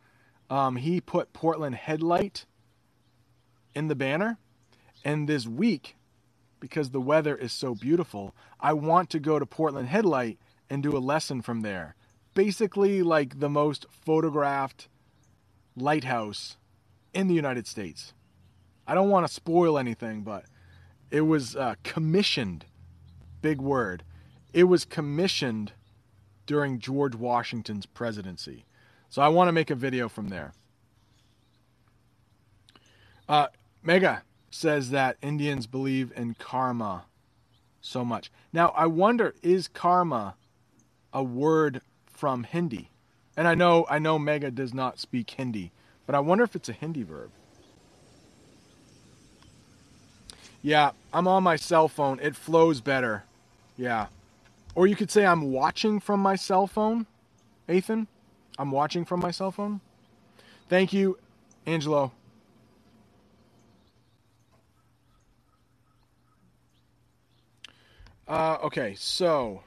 [0.51, 2.45] Um, he put Portland Head Light
[3.75, 4.39] in the banner.
[5.05, 5.97] And this week,
[6.59, 10.83] because the weather is so beautiful, I want to go to Portland Head Light and
[10.83, 11.95] do a lesson from there.
[12.35, 14.89] Basically, like the most photographed
[15.77, 16.59] lighthouse
[17.15, 18.13] in the United States.
[18.87, 20.45] I don't want to spoil anything, but
[21.11, 22.67] it was uh, commissioned.
[23.41, 24.05] Big word.
[24.53, 25.73] It was commissioned
[26.47, 28.65] during George Washington's presidency.
[29.11, 30.53] So I want to make a video from there.
[33.29, 33.49] Uh,
[33.83, 37.05] Mega says that Indians believe in karma
[37.81, 38.31] so much.
[38.53, 40.35] Now, I wonder is karma
[41.13, 42.89] a word from Hindi.
[43.37, 45.73] And I know I know Mega does not speak Hindi,
[46.07, 47.31] but I wonder if it's a Hindi verb.
[50.63, 52.21] Yeah, I'm on my cell phone.
[52.21, 53.25] It flows better.
[53.77, 54.07] Yeah.
[54.75, 57.07] Or you could say I'm watching from my cell phone,
[57.69, 58.07] Ethan.
[58.61, 59.81] I'm watching from my cell phone.
[60.69, 61.17] Thank you,
[61.65, 62.13] Angelo.
[68.29, 69.63] Uh, okay, so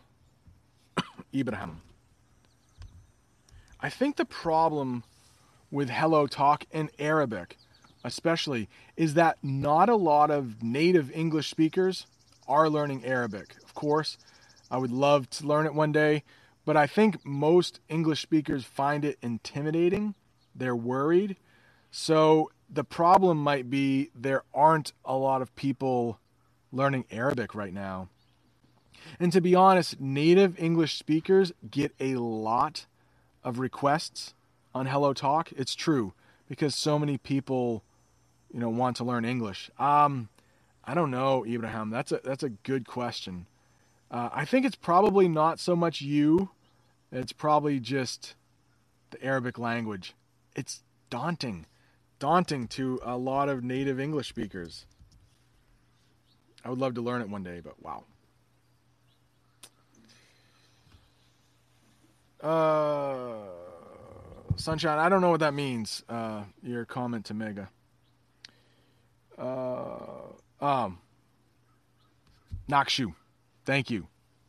[1.33, 1.81] Ibrahim.
[3.81, 5.03] I think the problem
[5.71, 7.57] with Hello Talk in Arabic,
[8.03, 12.05] especially, is that not a lot of native English speakers
[12.47, 13.55] are learning Arabic.
[13.63, 14.19] Of course,
[14.69, 16.21] I would love to learn it one day,
[16.65, 20.15] but I think most English speakers find it intimidating.
[20.55, 21.37] They're worried.
[21.91, 26.19] So the problem might be there aren't a lot of people
[26.71, 28.09] learning Arabic right now.
[29.19, 32.85] And to be honest, native English speakers get a lot
[33.43, 34.33] of requests
[34.73, 35.51] on Hello Talk.
[35.51, 36.13] It's true
[36.47, 37.83] because so many people,
[38.51, 39.69] you know, want to learn English.
[39.77, 40.29] Um,
[40.85, 41.89] I don't know, Ibrahim.
[41.89, 43.45] That's a that's a good question.
[44.13, 46.51] Uh, I think it's probably not so much you.
[47.11, 48.35] It's probably just
[49.09, 50.13] the Arabic language.
[50.55, 51.65] It's daunting,
[52.19, 54.85] daunting to a lot of native English speakers.
[56.63, 58.03] I would love to learn it one day, but wow.
[62.39, 63.47] Uh,
[64.57, 64.99] sunshine.
[64.99, 66.03] I don't know what that means.
[66.07, 67.67] Uh, your comment to Mega.
[69.39, 69.95] Uh,
[70.61, 70.99] um,
[72.69, 73.15] Nakshu.
[73.65, 74.07] Thank you.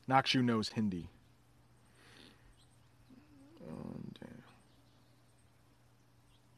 [0.09, 1.09] Nakshu knows Hindi.
[3.67, 4.13] Um,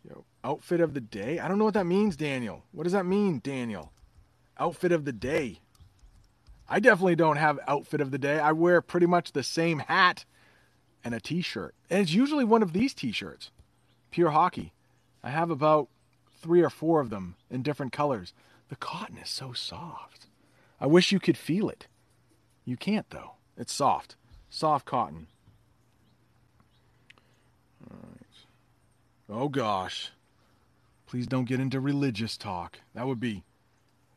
[0.09, 1.38] Yo, outfit of the day.
[1.38, 2.64] I don't know what that means, Daniel.
[2.73, 3.92] What does that mean, Daniel?
[4.59, 5.61] Outfit of the day.
[6.69, 8.38] I definitely don't have outfit of the day.
[8.38, 10.25] I wear pretty much the same hat
[11.05, 11.75] and a t-shirt.
[11.88, 13.51] And it's usually one of these t-shirts.
[14.11, 14.73] Pure hockey.
[15.23, 15.88] I have about
[16.40, 18.33] 3 or 4 of them in different colors.
[18.69, 20.27] The cotton is so soft.
[20.81, 21.87] I wish you could feel it.
[22.66, 23.33] You can't though.
[23.57, 24.16] It's soft.
[24.50, 25.29] Soft cotton.
[29.29, 30.11] Oh gosh.
[31.07, 32.79] Please don't get into religious talk.
[32.94, 33.44] That would be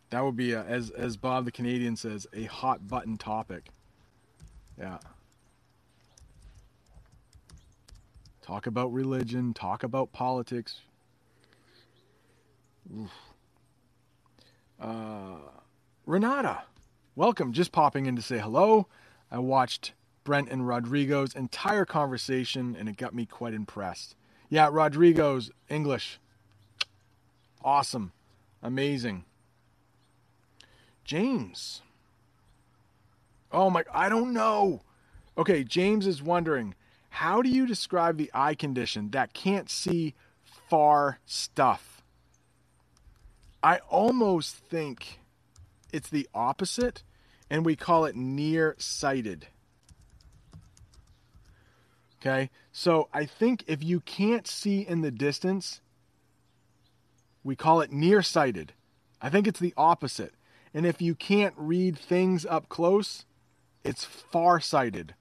[0.10, 3.70] that would be a, as as Bob the Canadian says a hot button topic.
[4.78, 4.98] Yeah.
[8.42, 10.82] Talk about religion, talk about politics.
[12.98, 13.12] Oof.
[14.80, 15.36] Uh,
[16.08, 16.64] Renata,
[17.20, 17.52] welcome.
[17.52, 18.88] Just popping in to say hello.
[19.30, 19.92] I watched
[20.24, 24.16] Brent and Rodrigo's entire conversation and it got me quite impressed.
[24.48, 26.18] Yeah, Rodrigo's English.
[27.62, 28.14] Awesome.
[28.64, 29.26] Amazing.
[31.04, 31.82] James.
[33.52, 34.84] Oh my, I don't know.
[35.38, 36.74] Okay, James is wondering
[37.10, 40.16] how do you describe the eye condition that can't see
[40.70, 42.02] far stuff?
[43.62, 45.20] I almost think
[45.92, 47.04] it's the opposite,
[47.50, 49.48] and we call it nearsighted.
[52.22, 55.80] Okay, so I think if you can't see in the distance,
[57.44, 58.74] we call it nearsighted.
[59.22, 60.34] I think it's the opposite.
[60.74, 63.26] And if you can't read things up close,
[63.84, 65.16] it's farsighted.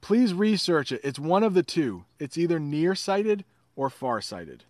[0.00, 1.00] Please research it.
[1.02, 2.04] It's one of the two.
[2.18, 4.64] It's either nearsighted or farsighted.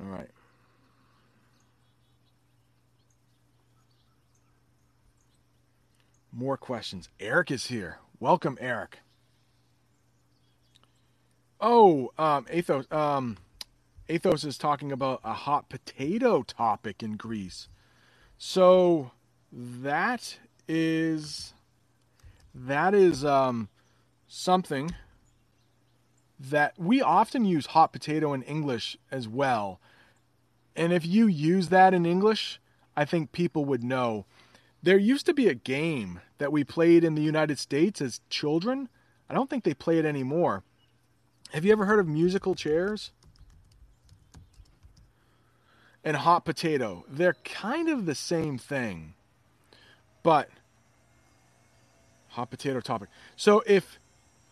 [0.00, 0.28] All right.
[6.34, 7.08] More questions.
[7.20, 7.98] Eric is here.
[8.18, 8.98] Welcome, Eric.
[11.60, 12.90] Oh, um, Athos.
[12.90, 13.36] Um,
[14.08, 17.68] Athos is talking about a hot potato topic in Greece.
[18.36, 19.12] So
[19.52, 21.54] that is
[22.52, 23.68] that is um,
[24.26, 24.92] something
[26.38, 29.80] that we often use hot potato in English as well.
[30.74, 32.60] And if you use that in English,
[32.96, 34.26] I think people would know.
[34.84, 38.90] There used to be a game that we played in the United States as children.
[39.30, 40.62] I don't think they play it anymore.
[41.54, 43.10] Have you ever heard of musical chairs?
[46.04, 47.06] And hot potato.
[47.08, 49.14] They're kind of the same thing.
[50.22, 50.50] But
[52.28, 53.08] hot potato topic.
[53.36, 53.98] So if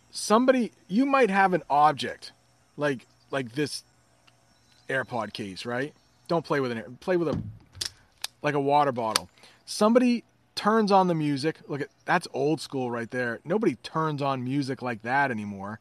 [0.09, 2.31] somebody you might have an object
[2.75, 3.83] like like this
[4.89, 5.93] AirPod case, right?
[6.27, 7.39] Don't play with an play with a
[8.43, 9.29] like a water bottle.
[9.65, 10.23] Somebody
[10.53, 11.57] turns on the music.
[11.67, 13.39] Look at that's old school right there.
[13.43, 15.79] Nobody turns on music like that anymore.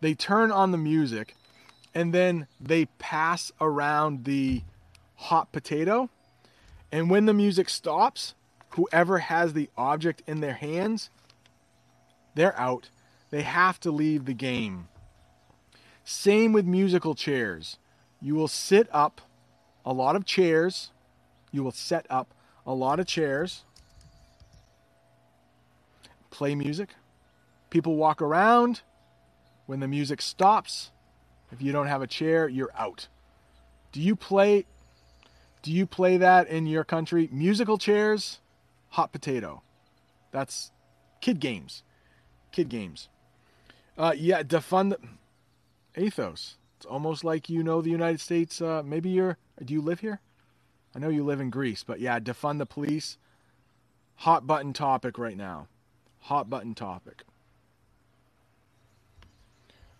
[0.00, 1.34] They turn on the music
[1.94, 4.62] and then they pass around the
[5.14, 6.10] hot potato.
[6.92, 8.34] And when the music stops,
[8.70, 11.10] whoever has the object in their hands,
[12.34, 12.90] they're out.
[13.30, 14.88] They have to leave the game.
[16.04, 17.78] Same with musical chairs.
[18.20, 19.22] You will sit up
[19.84, 20.90] a lot of chairs.
[21.56, 22.34] You will set up
[22.66, 23.64] a lot of chairs.
[26.30, 26.90] Play music.
[27.70, 28.82] People walk around.
[29.64, 30.90] When the music stops,
[31.50, 33.08] if you don't have a chair, you're out.
[33.90, 34.66] Do you play
[35.62, 37.30] do you play that in your country?
[37.32, 38.40] Musical chairs?
[38.90, 39.62] hot potato.
[40.32, 40.72] That's
[41.22, 41.84] kid games.
[42.52, 43.08] Kid games.
[43.96, 44.94] Uh, yeah, defund
[45.94, 46.58] Athos.
[46.76, 48.60] It's almost like you know the United States.
[48.60, 49.38] Uh, maybe you're.
[49.64, 50.20] Do you live here?
[50.96, 53.18] I know you live in Greece, but yeah, defund the police.
[54.20, 55.66] Hot button topic right now.
[56.20, 57.24] Hot button topic.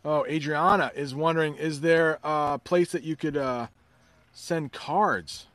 [0.03, 3.67] Oh, Adriana is wondering: Is there a place that you could uh,
[4.33, 5.49] send cards?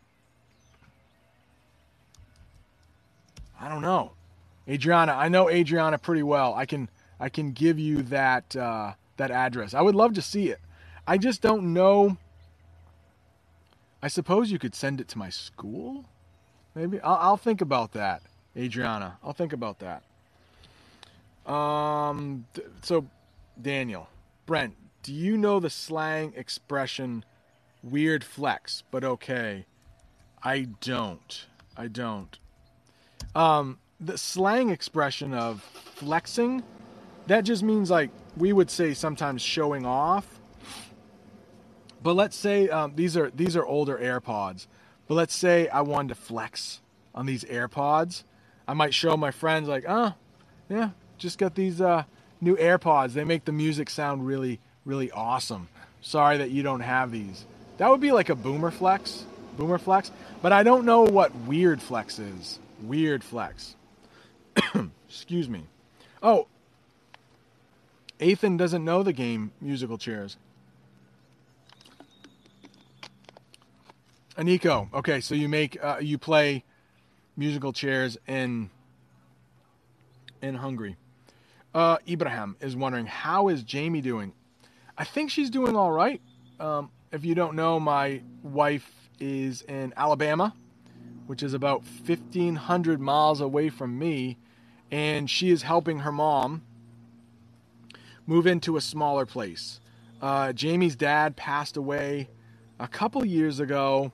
[3.60, 4.12] I don't know,
[4.70, 5.14] Adriana.
[5.14, 6.54] I know Adriana pretty well.
[6.54, 6.88] I can
[7.20, 9.74] I can give you that uh, that address.
[9.74, 10.60] I would love to see it.
[11.08, 12.18] I just don't know.
[14.02, 16.06] I suppose you could send it to my school.
[16.76, 18.24] Maybe I'll, I'll think about that,
[18.58, 19.18] Adriana.
[19.24, 20.04] I'll think about that.
[21.52, 22.46] Um.
[22.82, 23.08] So,
[23.62, 24.08] Daniel,
[24.46, 27.26] Brent, do you know the slang expression
[27.84, 28.84] "weird flex"?
[28.92, 29.66] But okay,
[30.44, 31.46] I don't.
[31.78, 32.38] I don't.
[33.36, 36.64] Um, the slang expression of flexing,
[37.28, 40.41] that just means like we would say sometimes showing off.
[42.04, 44.68] But let's say um, these are these are older AirPods.
[45.08, 46.80] But let's say I wanted to flex
[47.14, 48.24] on these AirPods.
[48.68, 50.14] I might show my friends like, oh,
[50.70, 52.04] yeah, just got these uh,
[52.40, 53.14] new AirPods.
[53.14, 55.68] They make the music sound really, really awesome.
[56.02, 57.46] Sorry that you don't have these.
[57.78, 59.26] That would be like a boomer flex,
[59.58, 60.12] boomer flex.
[60.42, 62.60] But I don't know what weird flex is.
[62.82, 63.76] Weird flex.
[65.10, 65.66] Excuse me.
[66.24, 66.48] Oh,
[68.20, 70.38] Ethan doesn't know the game musical chairs.
[74.38, 76.64] Aniko, okay, so you make uh, you play
[77.36, 78.70] musical chairs in
[80.42, 80.96] in Hungary.
[81.74, 84.34] Uh, Ibrahim is wondering how is Jamie doing.
[84.98, 86.22] I think she's doing all right.
[86.60, 90.54] Um, if you don't know, my wife is in Alabama,
[91.28, 94.38] which is about 1,500 miles away from me,
[94.92, 96.62] and she is helping her mom
[98.26, 99.80] move into a smaller place.
[100.22, 102.30] Uh, Jamie's dad passed away
[102.80, 104.12] a couple years ago,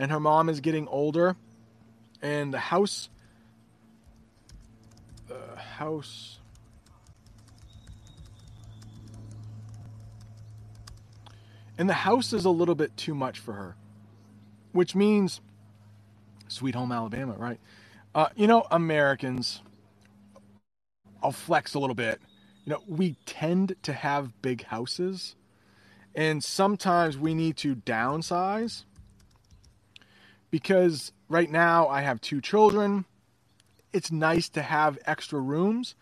[0.00, 1.36] and her mom is getting older,
[2.22, 3.10] and the house,
[5.30, 6.38] uh, house.
[11.76, 13.76] And the house is a little bit too much for her,
[14.72, 15.42] which means
[16.48, 17.60] Sweet Home Alabama, right?
[18.14, 19.60] Uh, you know, Americans,
[21.22, 22.22] I'll flex a little bit.
[22.64, 25.36] You know, we tend to have big houses,
[26.14, 28.84] and sometimes we need to downsize
[30.50, 33.04] because right now I have two children.
[33.92, 35.94] It's nice to have extra rooms.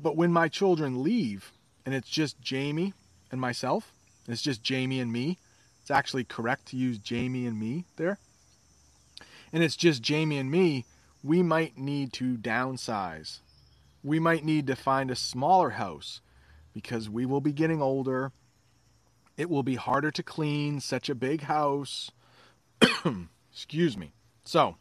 [0.00, 1.52] But when my children leave
[1.84, 2.94] and it's just Jamie
[3.30, 3.92] and myself,
[4.28, 5.38] it's just Jamie and me,
[5.80, 8.18] it's actually correct to use Jamie and me there.
[9.52, 10.84] And it's just Jamie and me,
[11.22, 13.38] we might need to downsize.
[14.02, 16.20] We might need to find a smaller house
[16.72, 18.32] because we will be getting older.
[19.36, 22.10] It will be harder to clean such a big house.
[23.52, 24.12] Excuse me.
[24.44, 24.76] So,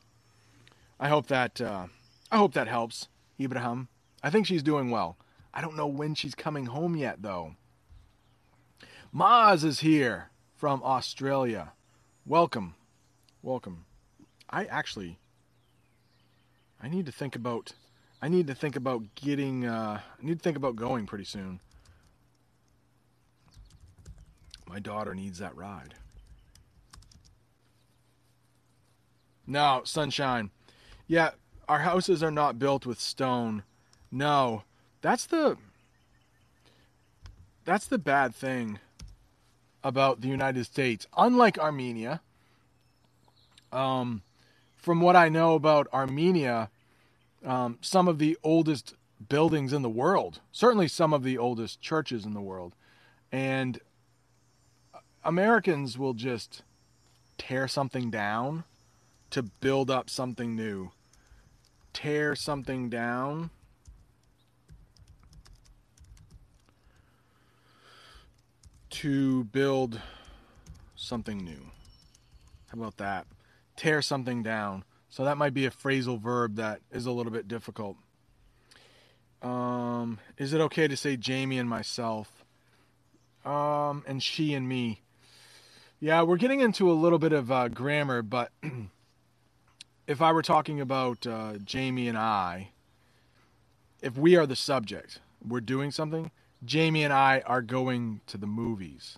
[0.99, 1.87] I hope that uh,
[2.31, 3.07] I hope that helps,
[3.39, 3.89] Ibrahim.
[4.23, 5.17] I think she's doing well.
[5.53, 7.55] I don't know when she's coming home yet, though.
[9.13, 11.73] Maz is here from Australia.
[12.25, 12.75] Welcome,
[13.41, 13.85] welcome.
[14.49, 15.17] I actually,
[16.81, 17.73] I need to think about,
[18.21, 21.59] I need to think about getting, uh, I need to think about going pretty soon.
[24.67, 25.95] My daughter needs that ride.
[29.51, 30.49] No, sunshine.
[31.07, 31.31] Yeah,
[31.67, 33.63] our houses are not built with stone.
[34.09, 34.63] No.
[35.01, 35.57] That's the
[37.65, 38.79] That's the bad thing
[39.83, 41.05] about the United States.
[41.17, 42.21] Unlike Armenia,
[43.73, 44.21] um
[44.77, 46.69] from what I know about Armenia,
[47.45, 48.95] um, some of the oldest
[49.27, 52.73] buildings in the world, certainly some of the oldest churches in the world,
[53.33, 53.81] and
[55.25, 56.63] Americans will just
[57.37, 58.63] tear something down
[59.31, 60.91] to build up something new.
[61.93, 63.49] Tear something down.
[68.91, 69.99] To build
[70.95, 71.71] something new.
[72.67, 73.25] How about that?
[73.75, 74.83] Tear something down.
[75.09, 77.97] So that might be a phrasal verb that is a little bit difficult.
[79.41, 82.45] Um, is it okay to say Jamie and myself?
[83.43, 85.01] Um, and she and me.
[85.99, 88.51] Yeah, we're getting into a little bit of uh, grammar, but
[90.07, 92.69] if I were talking about uh, Jamie and I,
[94.01, 96.31] if we are the subject, we're doing something,
[96.63, 99.17] Jamie and I are going to the movies.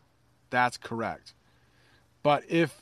[0.50, 1.34] That's correct.
[2.22, 2.82] But if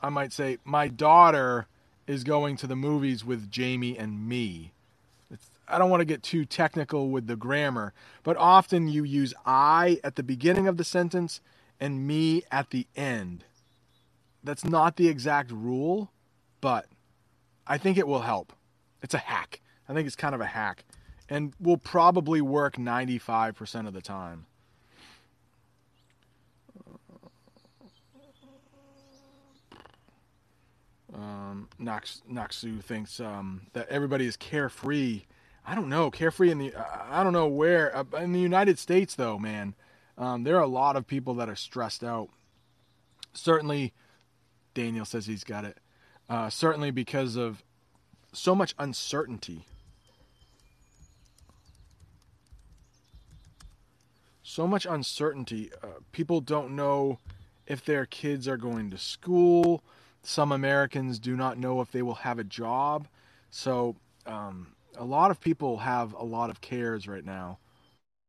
[0.00, 1.66] I might say, my daughter
[2.06, 4.72] is going to the movies with Jamie and me.
[5.68, 10.00] I don't want to get too technical with the grammar, but often you use I
[10.04, 11.40] at the beginning of the sentence
[11.80, 13.44] and me at the end.
[14.44, 16.10] That's not the exact rule,
[16.62, 16.86] but
[17.66, 18.54] I think it will help.
[19.02, 19.60] It's a hack.
[19.86, 20.86] I think it's kind of a hack
[21.28, 24.46] and will probably work 95% of the time.
[31.14, 35.22] Um, Nox, Noxu thinks um, that everybody is carefree.
[35.66, 36.74] I don't know, carefree in the
[37.10, 39.74] I don't know where uh, in the United States though, man.
[40.16, 42.28] Um, there are a lot of people that are stressed out.
[43.34, 43.92] Certainly,
[44.74, 45.78] Daniel says he's got it.
[46.32, 47.62] Uh, certainly because of
[48.32, 49.66] so much uncertainty.
[54.42, 55.70] So much uncertainty.
[55.82, 57.18] Uh, people don't know
[57.66, 59.82] if their kids are going to school
[60.22, 63.08] some Americans do not know if they will have a job.
[63.50, 67.58] So, um, a lot of people have a lot of cares right now,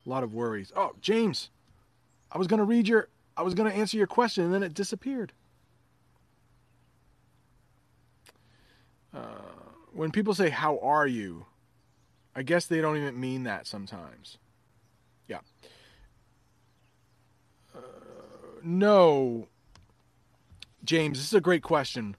[0.05, 0.71] a lot of worries.
[0.75, 1.49] Oh, James,
[2.31, 4.63] I was going to read your, I was going to answer your question and then
[4.63, 5.33] it disappeared.
[9.13, 9.19] Uh,
[9.91, 11.45] when people say, How are you?
[12.35, 14.37] I guess they don't even mean that sometimes.
[15.27, 15.39] Yeah.
[17.75, 17.79] Uh,
[18.63, 19.47] no,
[20.83, 22.15] James, this is a great question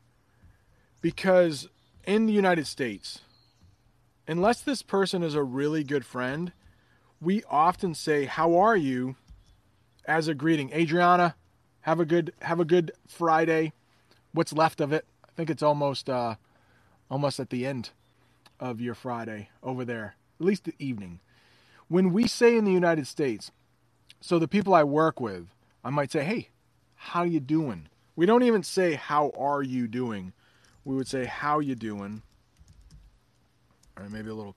[1.00, 1.68] because
[2.06, 3.20] in the United States,
[4.28, 6.52] unless this person is a really good friend,
[7.20, 9.16] we often say, "How are you?"
[10.06, 10.72] as a greeting.
[10.72, 11.34] Adriana,
[11.82, 13.72] have a good have a good Friday.
[14.32, 15.06] What's left of it?
[15.24, 16.36] I think it's almost uh
[17.10, 17.90] almost at the end
[18.60, 20.16] of your Friday over there.
[20.40, 21.20] At least the evening.
[21.88, 23.50] When we say in the United States,
[24.20, 25.48] so the people I work with,
[25.84, 26.48] I might say, "Hey,
[26.94, 30.32] how you doing?" We don't even say how are you doing.
[30.84, 32.22] We would say how you doing.
[33.96, 34.56] All right, maybe a little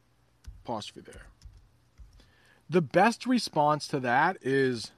[0.64, 1.28] apostrophe there.
[2.70, 4.92] The best response to that is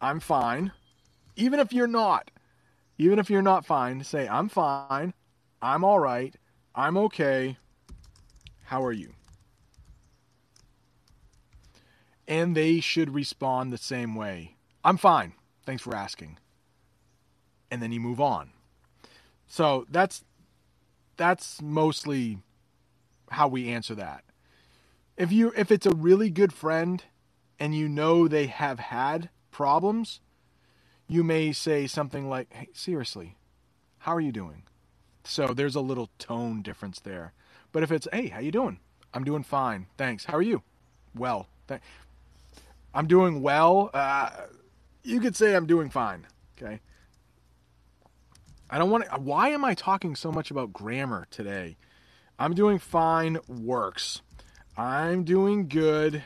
[0.00, 0.72] I'm fine.
[1.36, 2.30] Even if you're not.
[2.98, 5.14] Even if you're not fine, say I'm fine.
[5.62, 6.34] I'm all right.
[6.74, 7.56] I'm okay.
[8.64, 9.14] How are you?
[12.26, 14.56] And they should respond the same way.
[14.84, 15.32] I'm fine.
[15.64, 16.38] Thanks for asking.
[17.70, 18.50] And then you move on.
[19.46, 20.24] So that's
[21.16, 22.38] that's mostly
[23.30, 24.24] how we answer that.
[25.16, 27.02] If you if it's a really good friend
[27.58, 30.20] and you know they have had problems,
[31.08, 33.36] you may say something like, "Hey, seriously,
[34.00, 34.64] how are you doing?"
[35.24, 37.34] So there's a little tone difference there.
[37.72, 38.80] But if it's, "Hey, how you doing?"
[39.14, 39.88] "I'm doing fine.
[39.98, 40.26] Thanks.
[40.26, 40.62] How are you?"
[41.14, 41.80] "Well, th-
[42.94, 43.90] I'm doing well.
[43.94, 44.30] Uh,
[45.02, 46.26] you could say I'm doing fine.
[46.56, 46.80] Okay.
[48.70, 49.18] I don't want to.
[49.20, 51.76] Why am I talking so much about grammar today?
[52.38, 54.22] I'm doing fine works.
[54.76, 56.22] I'm doing good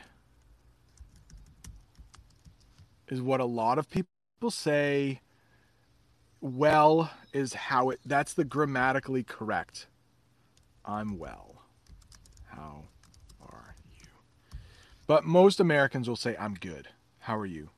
[3.09, 4.12] is what a lot of people
[4.51, 5.21] say.
[6.41, 9.87] Well is how it, that's the grammatically correct.
[10.85, 11.61] I'm well.
[12.45, 12.83] How
[13.41, 14.07] are you?
[15.07, 16.89] But most Americans will say, I'm good.
[17.19, 17.69] How are you?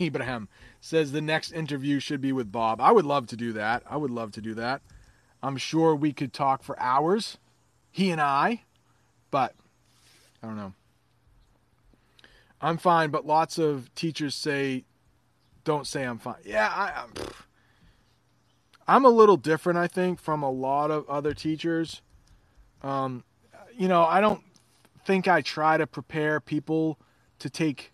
[0.00, 0.48] Ibrahim
[0.80, 2.80] says the next interview should be with Bob.
[2.80, 3.82] I would love to do that.
[3.88, 4.82] I would love to do that.
[5.42, 7.38] I'm sure we could talk for hours,
[7.90, 8.62] he and I,
[9.30, 9.54] but
[10.42, 10.74] I don't know.
[12.60, 14.84] I'm fine, but lots of teachers say,
[15.64, 16.36] don't say I'm fine.
[16.44, 17.12] Yeah, I, I'm,
[18.86, 22.02] I'm a little different, I think, from a lot of other teachers.
[22.82, 23.22] Um,
[23.76, 24.42] you know, I don't
[25.04, 26.98] think I try to prepare people
[27.38, 27.92] to take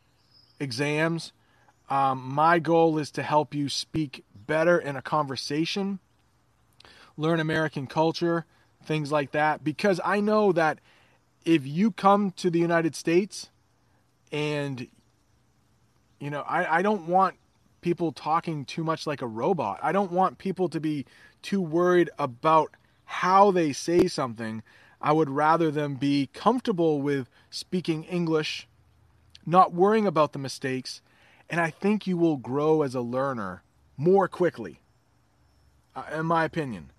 [0.59, 1.33] exams.
[1.91, 5.99] Um, my goal is to help you speak better in a conversation,
[7.17, 8.47] learn American culture,
[8.85, 9.63] things like that.
[9.63, 10.79] Because I know that
[11.45, 13.51] if you come to the United States
[14.35, 14.89] and,
[16.19, 17.37] you know, I, I don't want
[17.83, 19.79] people talking too much like a robot.
[19.81, 21.07] I don't want people to be
[21.41, 22.73] too worried about
[23.05, 24.65] how they say something.
[25.01, 28.67] I would rather them be comfortable with speaking English
[29.47, 31.01] not worrying about the mistakes,
[31.49, 33.63] and I think you will grow as a learner
[33.97, 34.81] more quickly,
[35.95, 36.91] uh, in my opinion.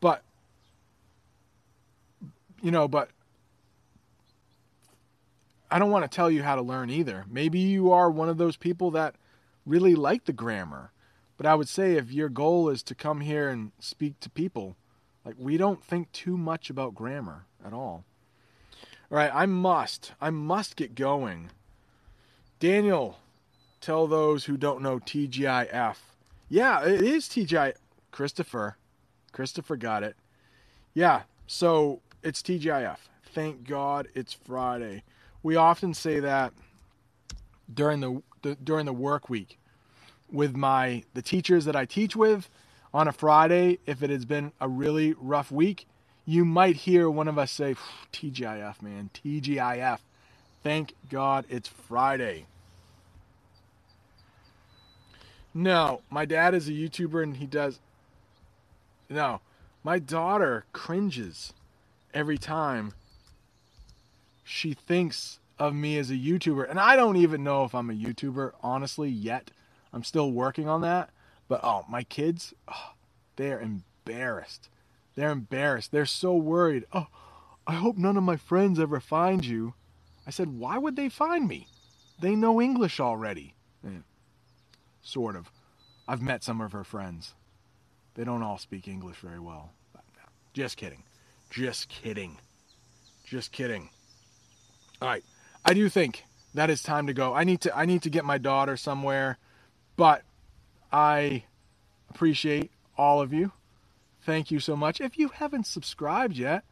[0.00, 0.24] But,
[2.62, 3.10] you know, but
[5.70, 7.24] I don't want to tell you how to learn either.
[7.30, 9.16] Maybe you are one of those people that
[9.66, 10.92] really like the grammar.
[11.36, 14.76] But I would say if your goal is to come here and speak to people,
[15.24, 18.04] like we don't think too much about grammar at all.
[19.10, 21.50] All right, I must, I must get going.
[22.60, 23.18] Daniel,
[23.80, 25.96] tell those who don't know TGIF.
[26.48, 27.74] Yeah, it is TGI.
[28.10, 28.76] Christopher.
[29.32, 30.16] Christopher got it.
[30.92, 32.98] Yeah, so it's TGIF.
[33.32, 35.04] Thank God it's Friday.
[35.42, 36.52] We often say that
[37.72, 39.58] during the, the during the work week
[40.30, 42.48] with my the teachers that I teach with
[42.92, 45.86] on a Friday if it has been a really rough week
[46.24, 47.74] you might hear one of us say
[48.12, 50.00] TGIF man TGIF
[50.62, 52.46] thank God it's Friday.
[55.54, 57.80] No my dad is a YouTuber and he does
[59.08, 59.40] no
[59.84, 61.52] my daughter cringes
[62.12, 62.92] every time
[64.48, 66.68] she thinks of me as a YouTuber.
[66.68, 69.50] And I don't even know if I'm a YouTuber, honestly, yet.
[69.92, 71.10] I'm still working on that.
[71.48, 72.92] But oh, my kids, oh,
[73.36, 74.68] they're embarrassed.
[75.14, 75.92] They're embarrassed.
[75.92, 76.84] They're so worried.
[76.92, 77.06] Oh,
[77.66, 79.74] I hope none of my friends ever find you.
[80.26, 81.66] I said, why would they find me?
[82.20, 83.54] They know English already.
[83.86, 84.00] Eh,
[85.02, 85.50] sort of.
[86.06, 87.34] I've met some of her friends.
[88.14, 89.72] They don't all speak English very well.
[90.54, 91.04] Just kidding.
[91.50, 92.38] Just kidding.
[93.24, 93.90] Just kidding.
[95.00, 95.24] All right.
[95.64, 96.24] I do think
[96.54, 97.34] that it's time to go.
[97.34, 99.38] I need to I need to get my daughter somewhere,
[99.96, 100.22] but
[100.92, 101.44] I
[102.10, 103.52] appreciate all of you.
[104.22, 105.00] Thank you so much.
[105.00, 106.64] If you haven't subscribed yet,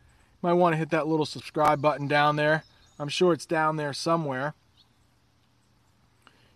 [0.42, 2.64] you might want to hit that little subscribe button down there.
[2.98, 4.54] I'm sure it's down there somewhere.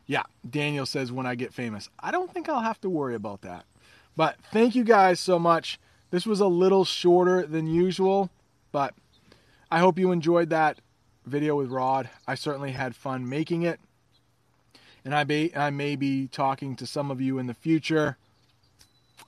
[0.07, 1.89] Yeah, Daniel says when I get famous.
[2.01, 3.64] I don't think I'll have to worry about that.
[4.16, 5.79] But thank you guys so much.
[6.11, 8.29] This was a little shorter than usual,
[8.73, 8.95] but
[9.71, 10.81] I hope you enjoyed that
[11.31, 12.11] video with Rod.
[12.26, 13.81] I certainly had fun making it.
[15.05, 18.18] And I may, I may be talking to some of you in the future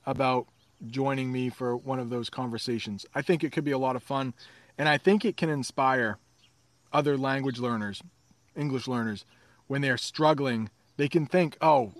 [0.04, 0.46] about
[0.88, 3.06] joining me for one of those conversations.
[3.14, 4.34] I think it could be a lot of fun.
[4.76, 6.18] And I think it can inspire
[6.92, 8.02] other language learners,
[8.56, 9.24] English learners,
[9.68, 10.70] when they're struggling.
[10.96, 11.92] They can think, oh,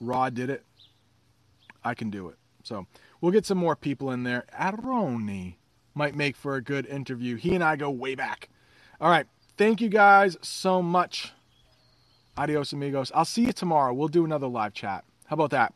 [0.00, 0.64] Rod did it.
[1.84, 2.36] I can do it.
[2.62, 2.86] So
[3.20, 4.44] we'll get some more people in there.
[4.58, 5.56] Aroni
[5.94, 7.36] might make for a good interview.
[7.36, 8.48] He and I go way back.
[9.00, 9.26] All right.
[9.60, 11.34] Thank you guys so much.
[12.34, 13.12] Adios, amigos.
[13.14, 13.92] I'll see you tomorrow.
[13.92, 15.04] We'll do another live chat.
[15.26, 15.74] How about that?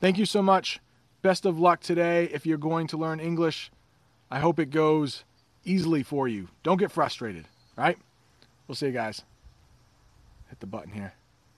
[0.00, 0.78] Thank you so much.
[1.20, 2.28] Best of luck today.
[2.32, 3.72] If you're going to learn English,
[4.30, 5.24] I hope it goes
[5.64, 6.46] easily for you.
[6.62, 7.98] Don't get frustrated, right?
[8.68, 9.22] We'll see you guys.
[10.48, 11.14] Hit the button here.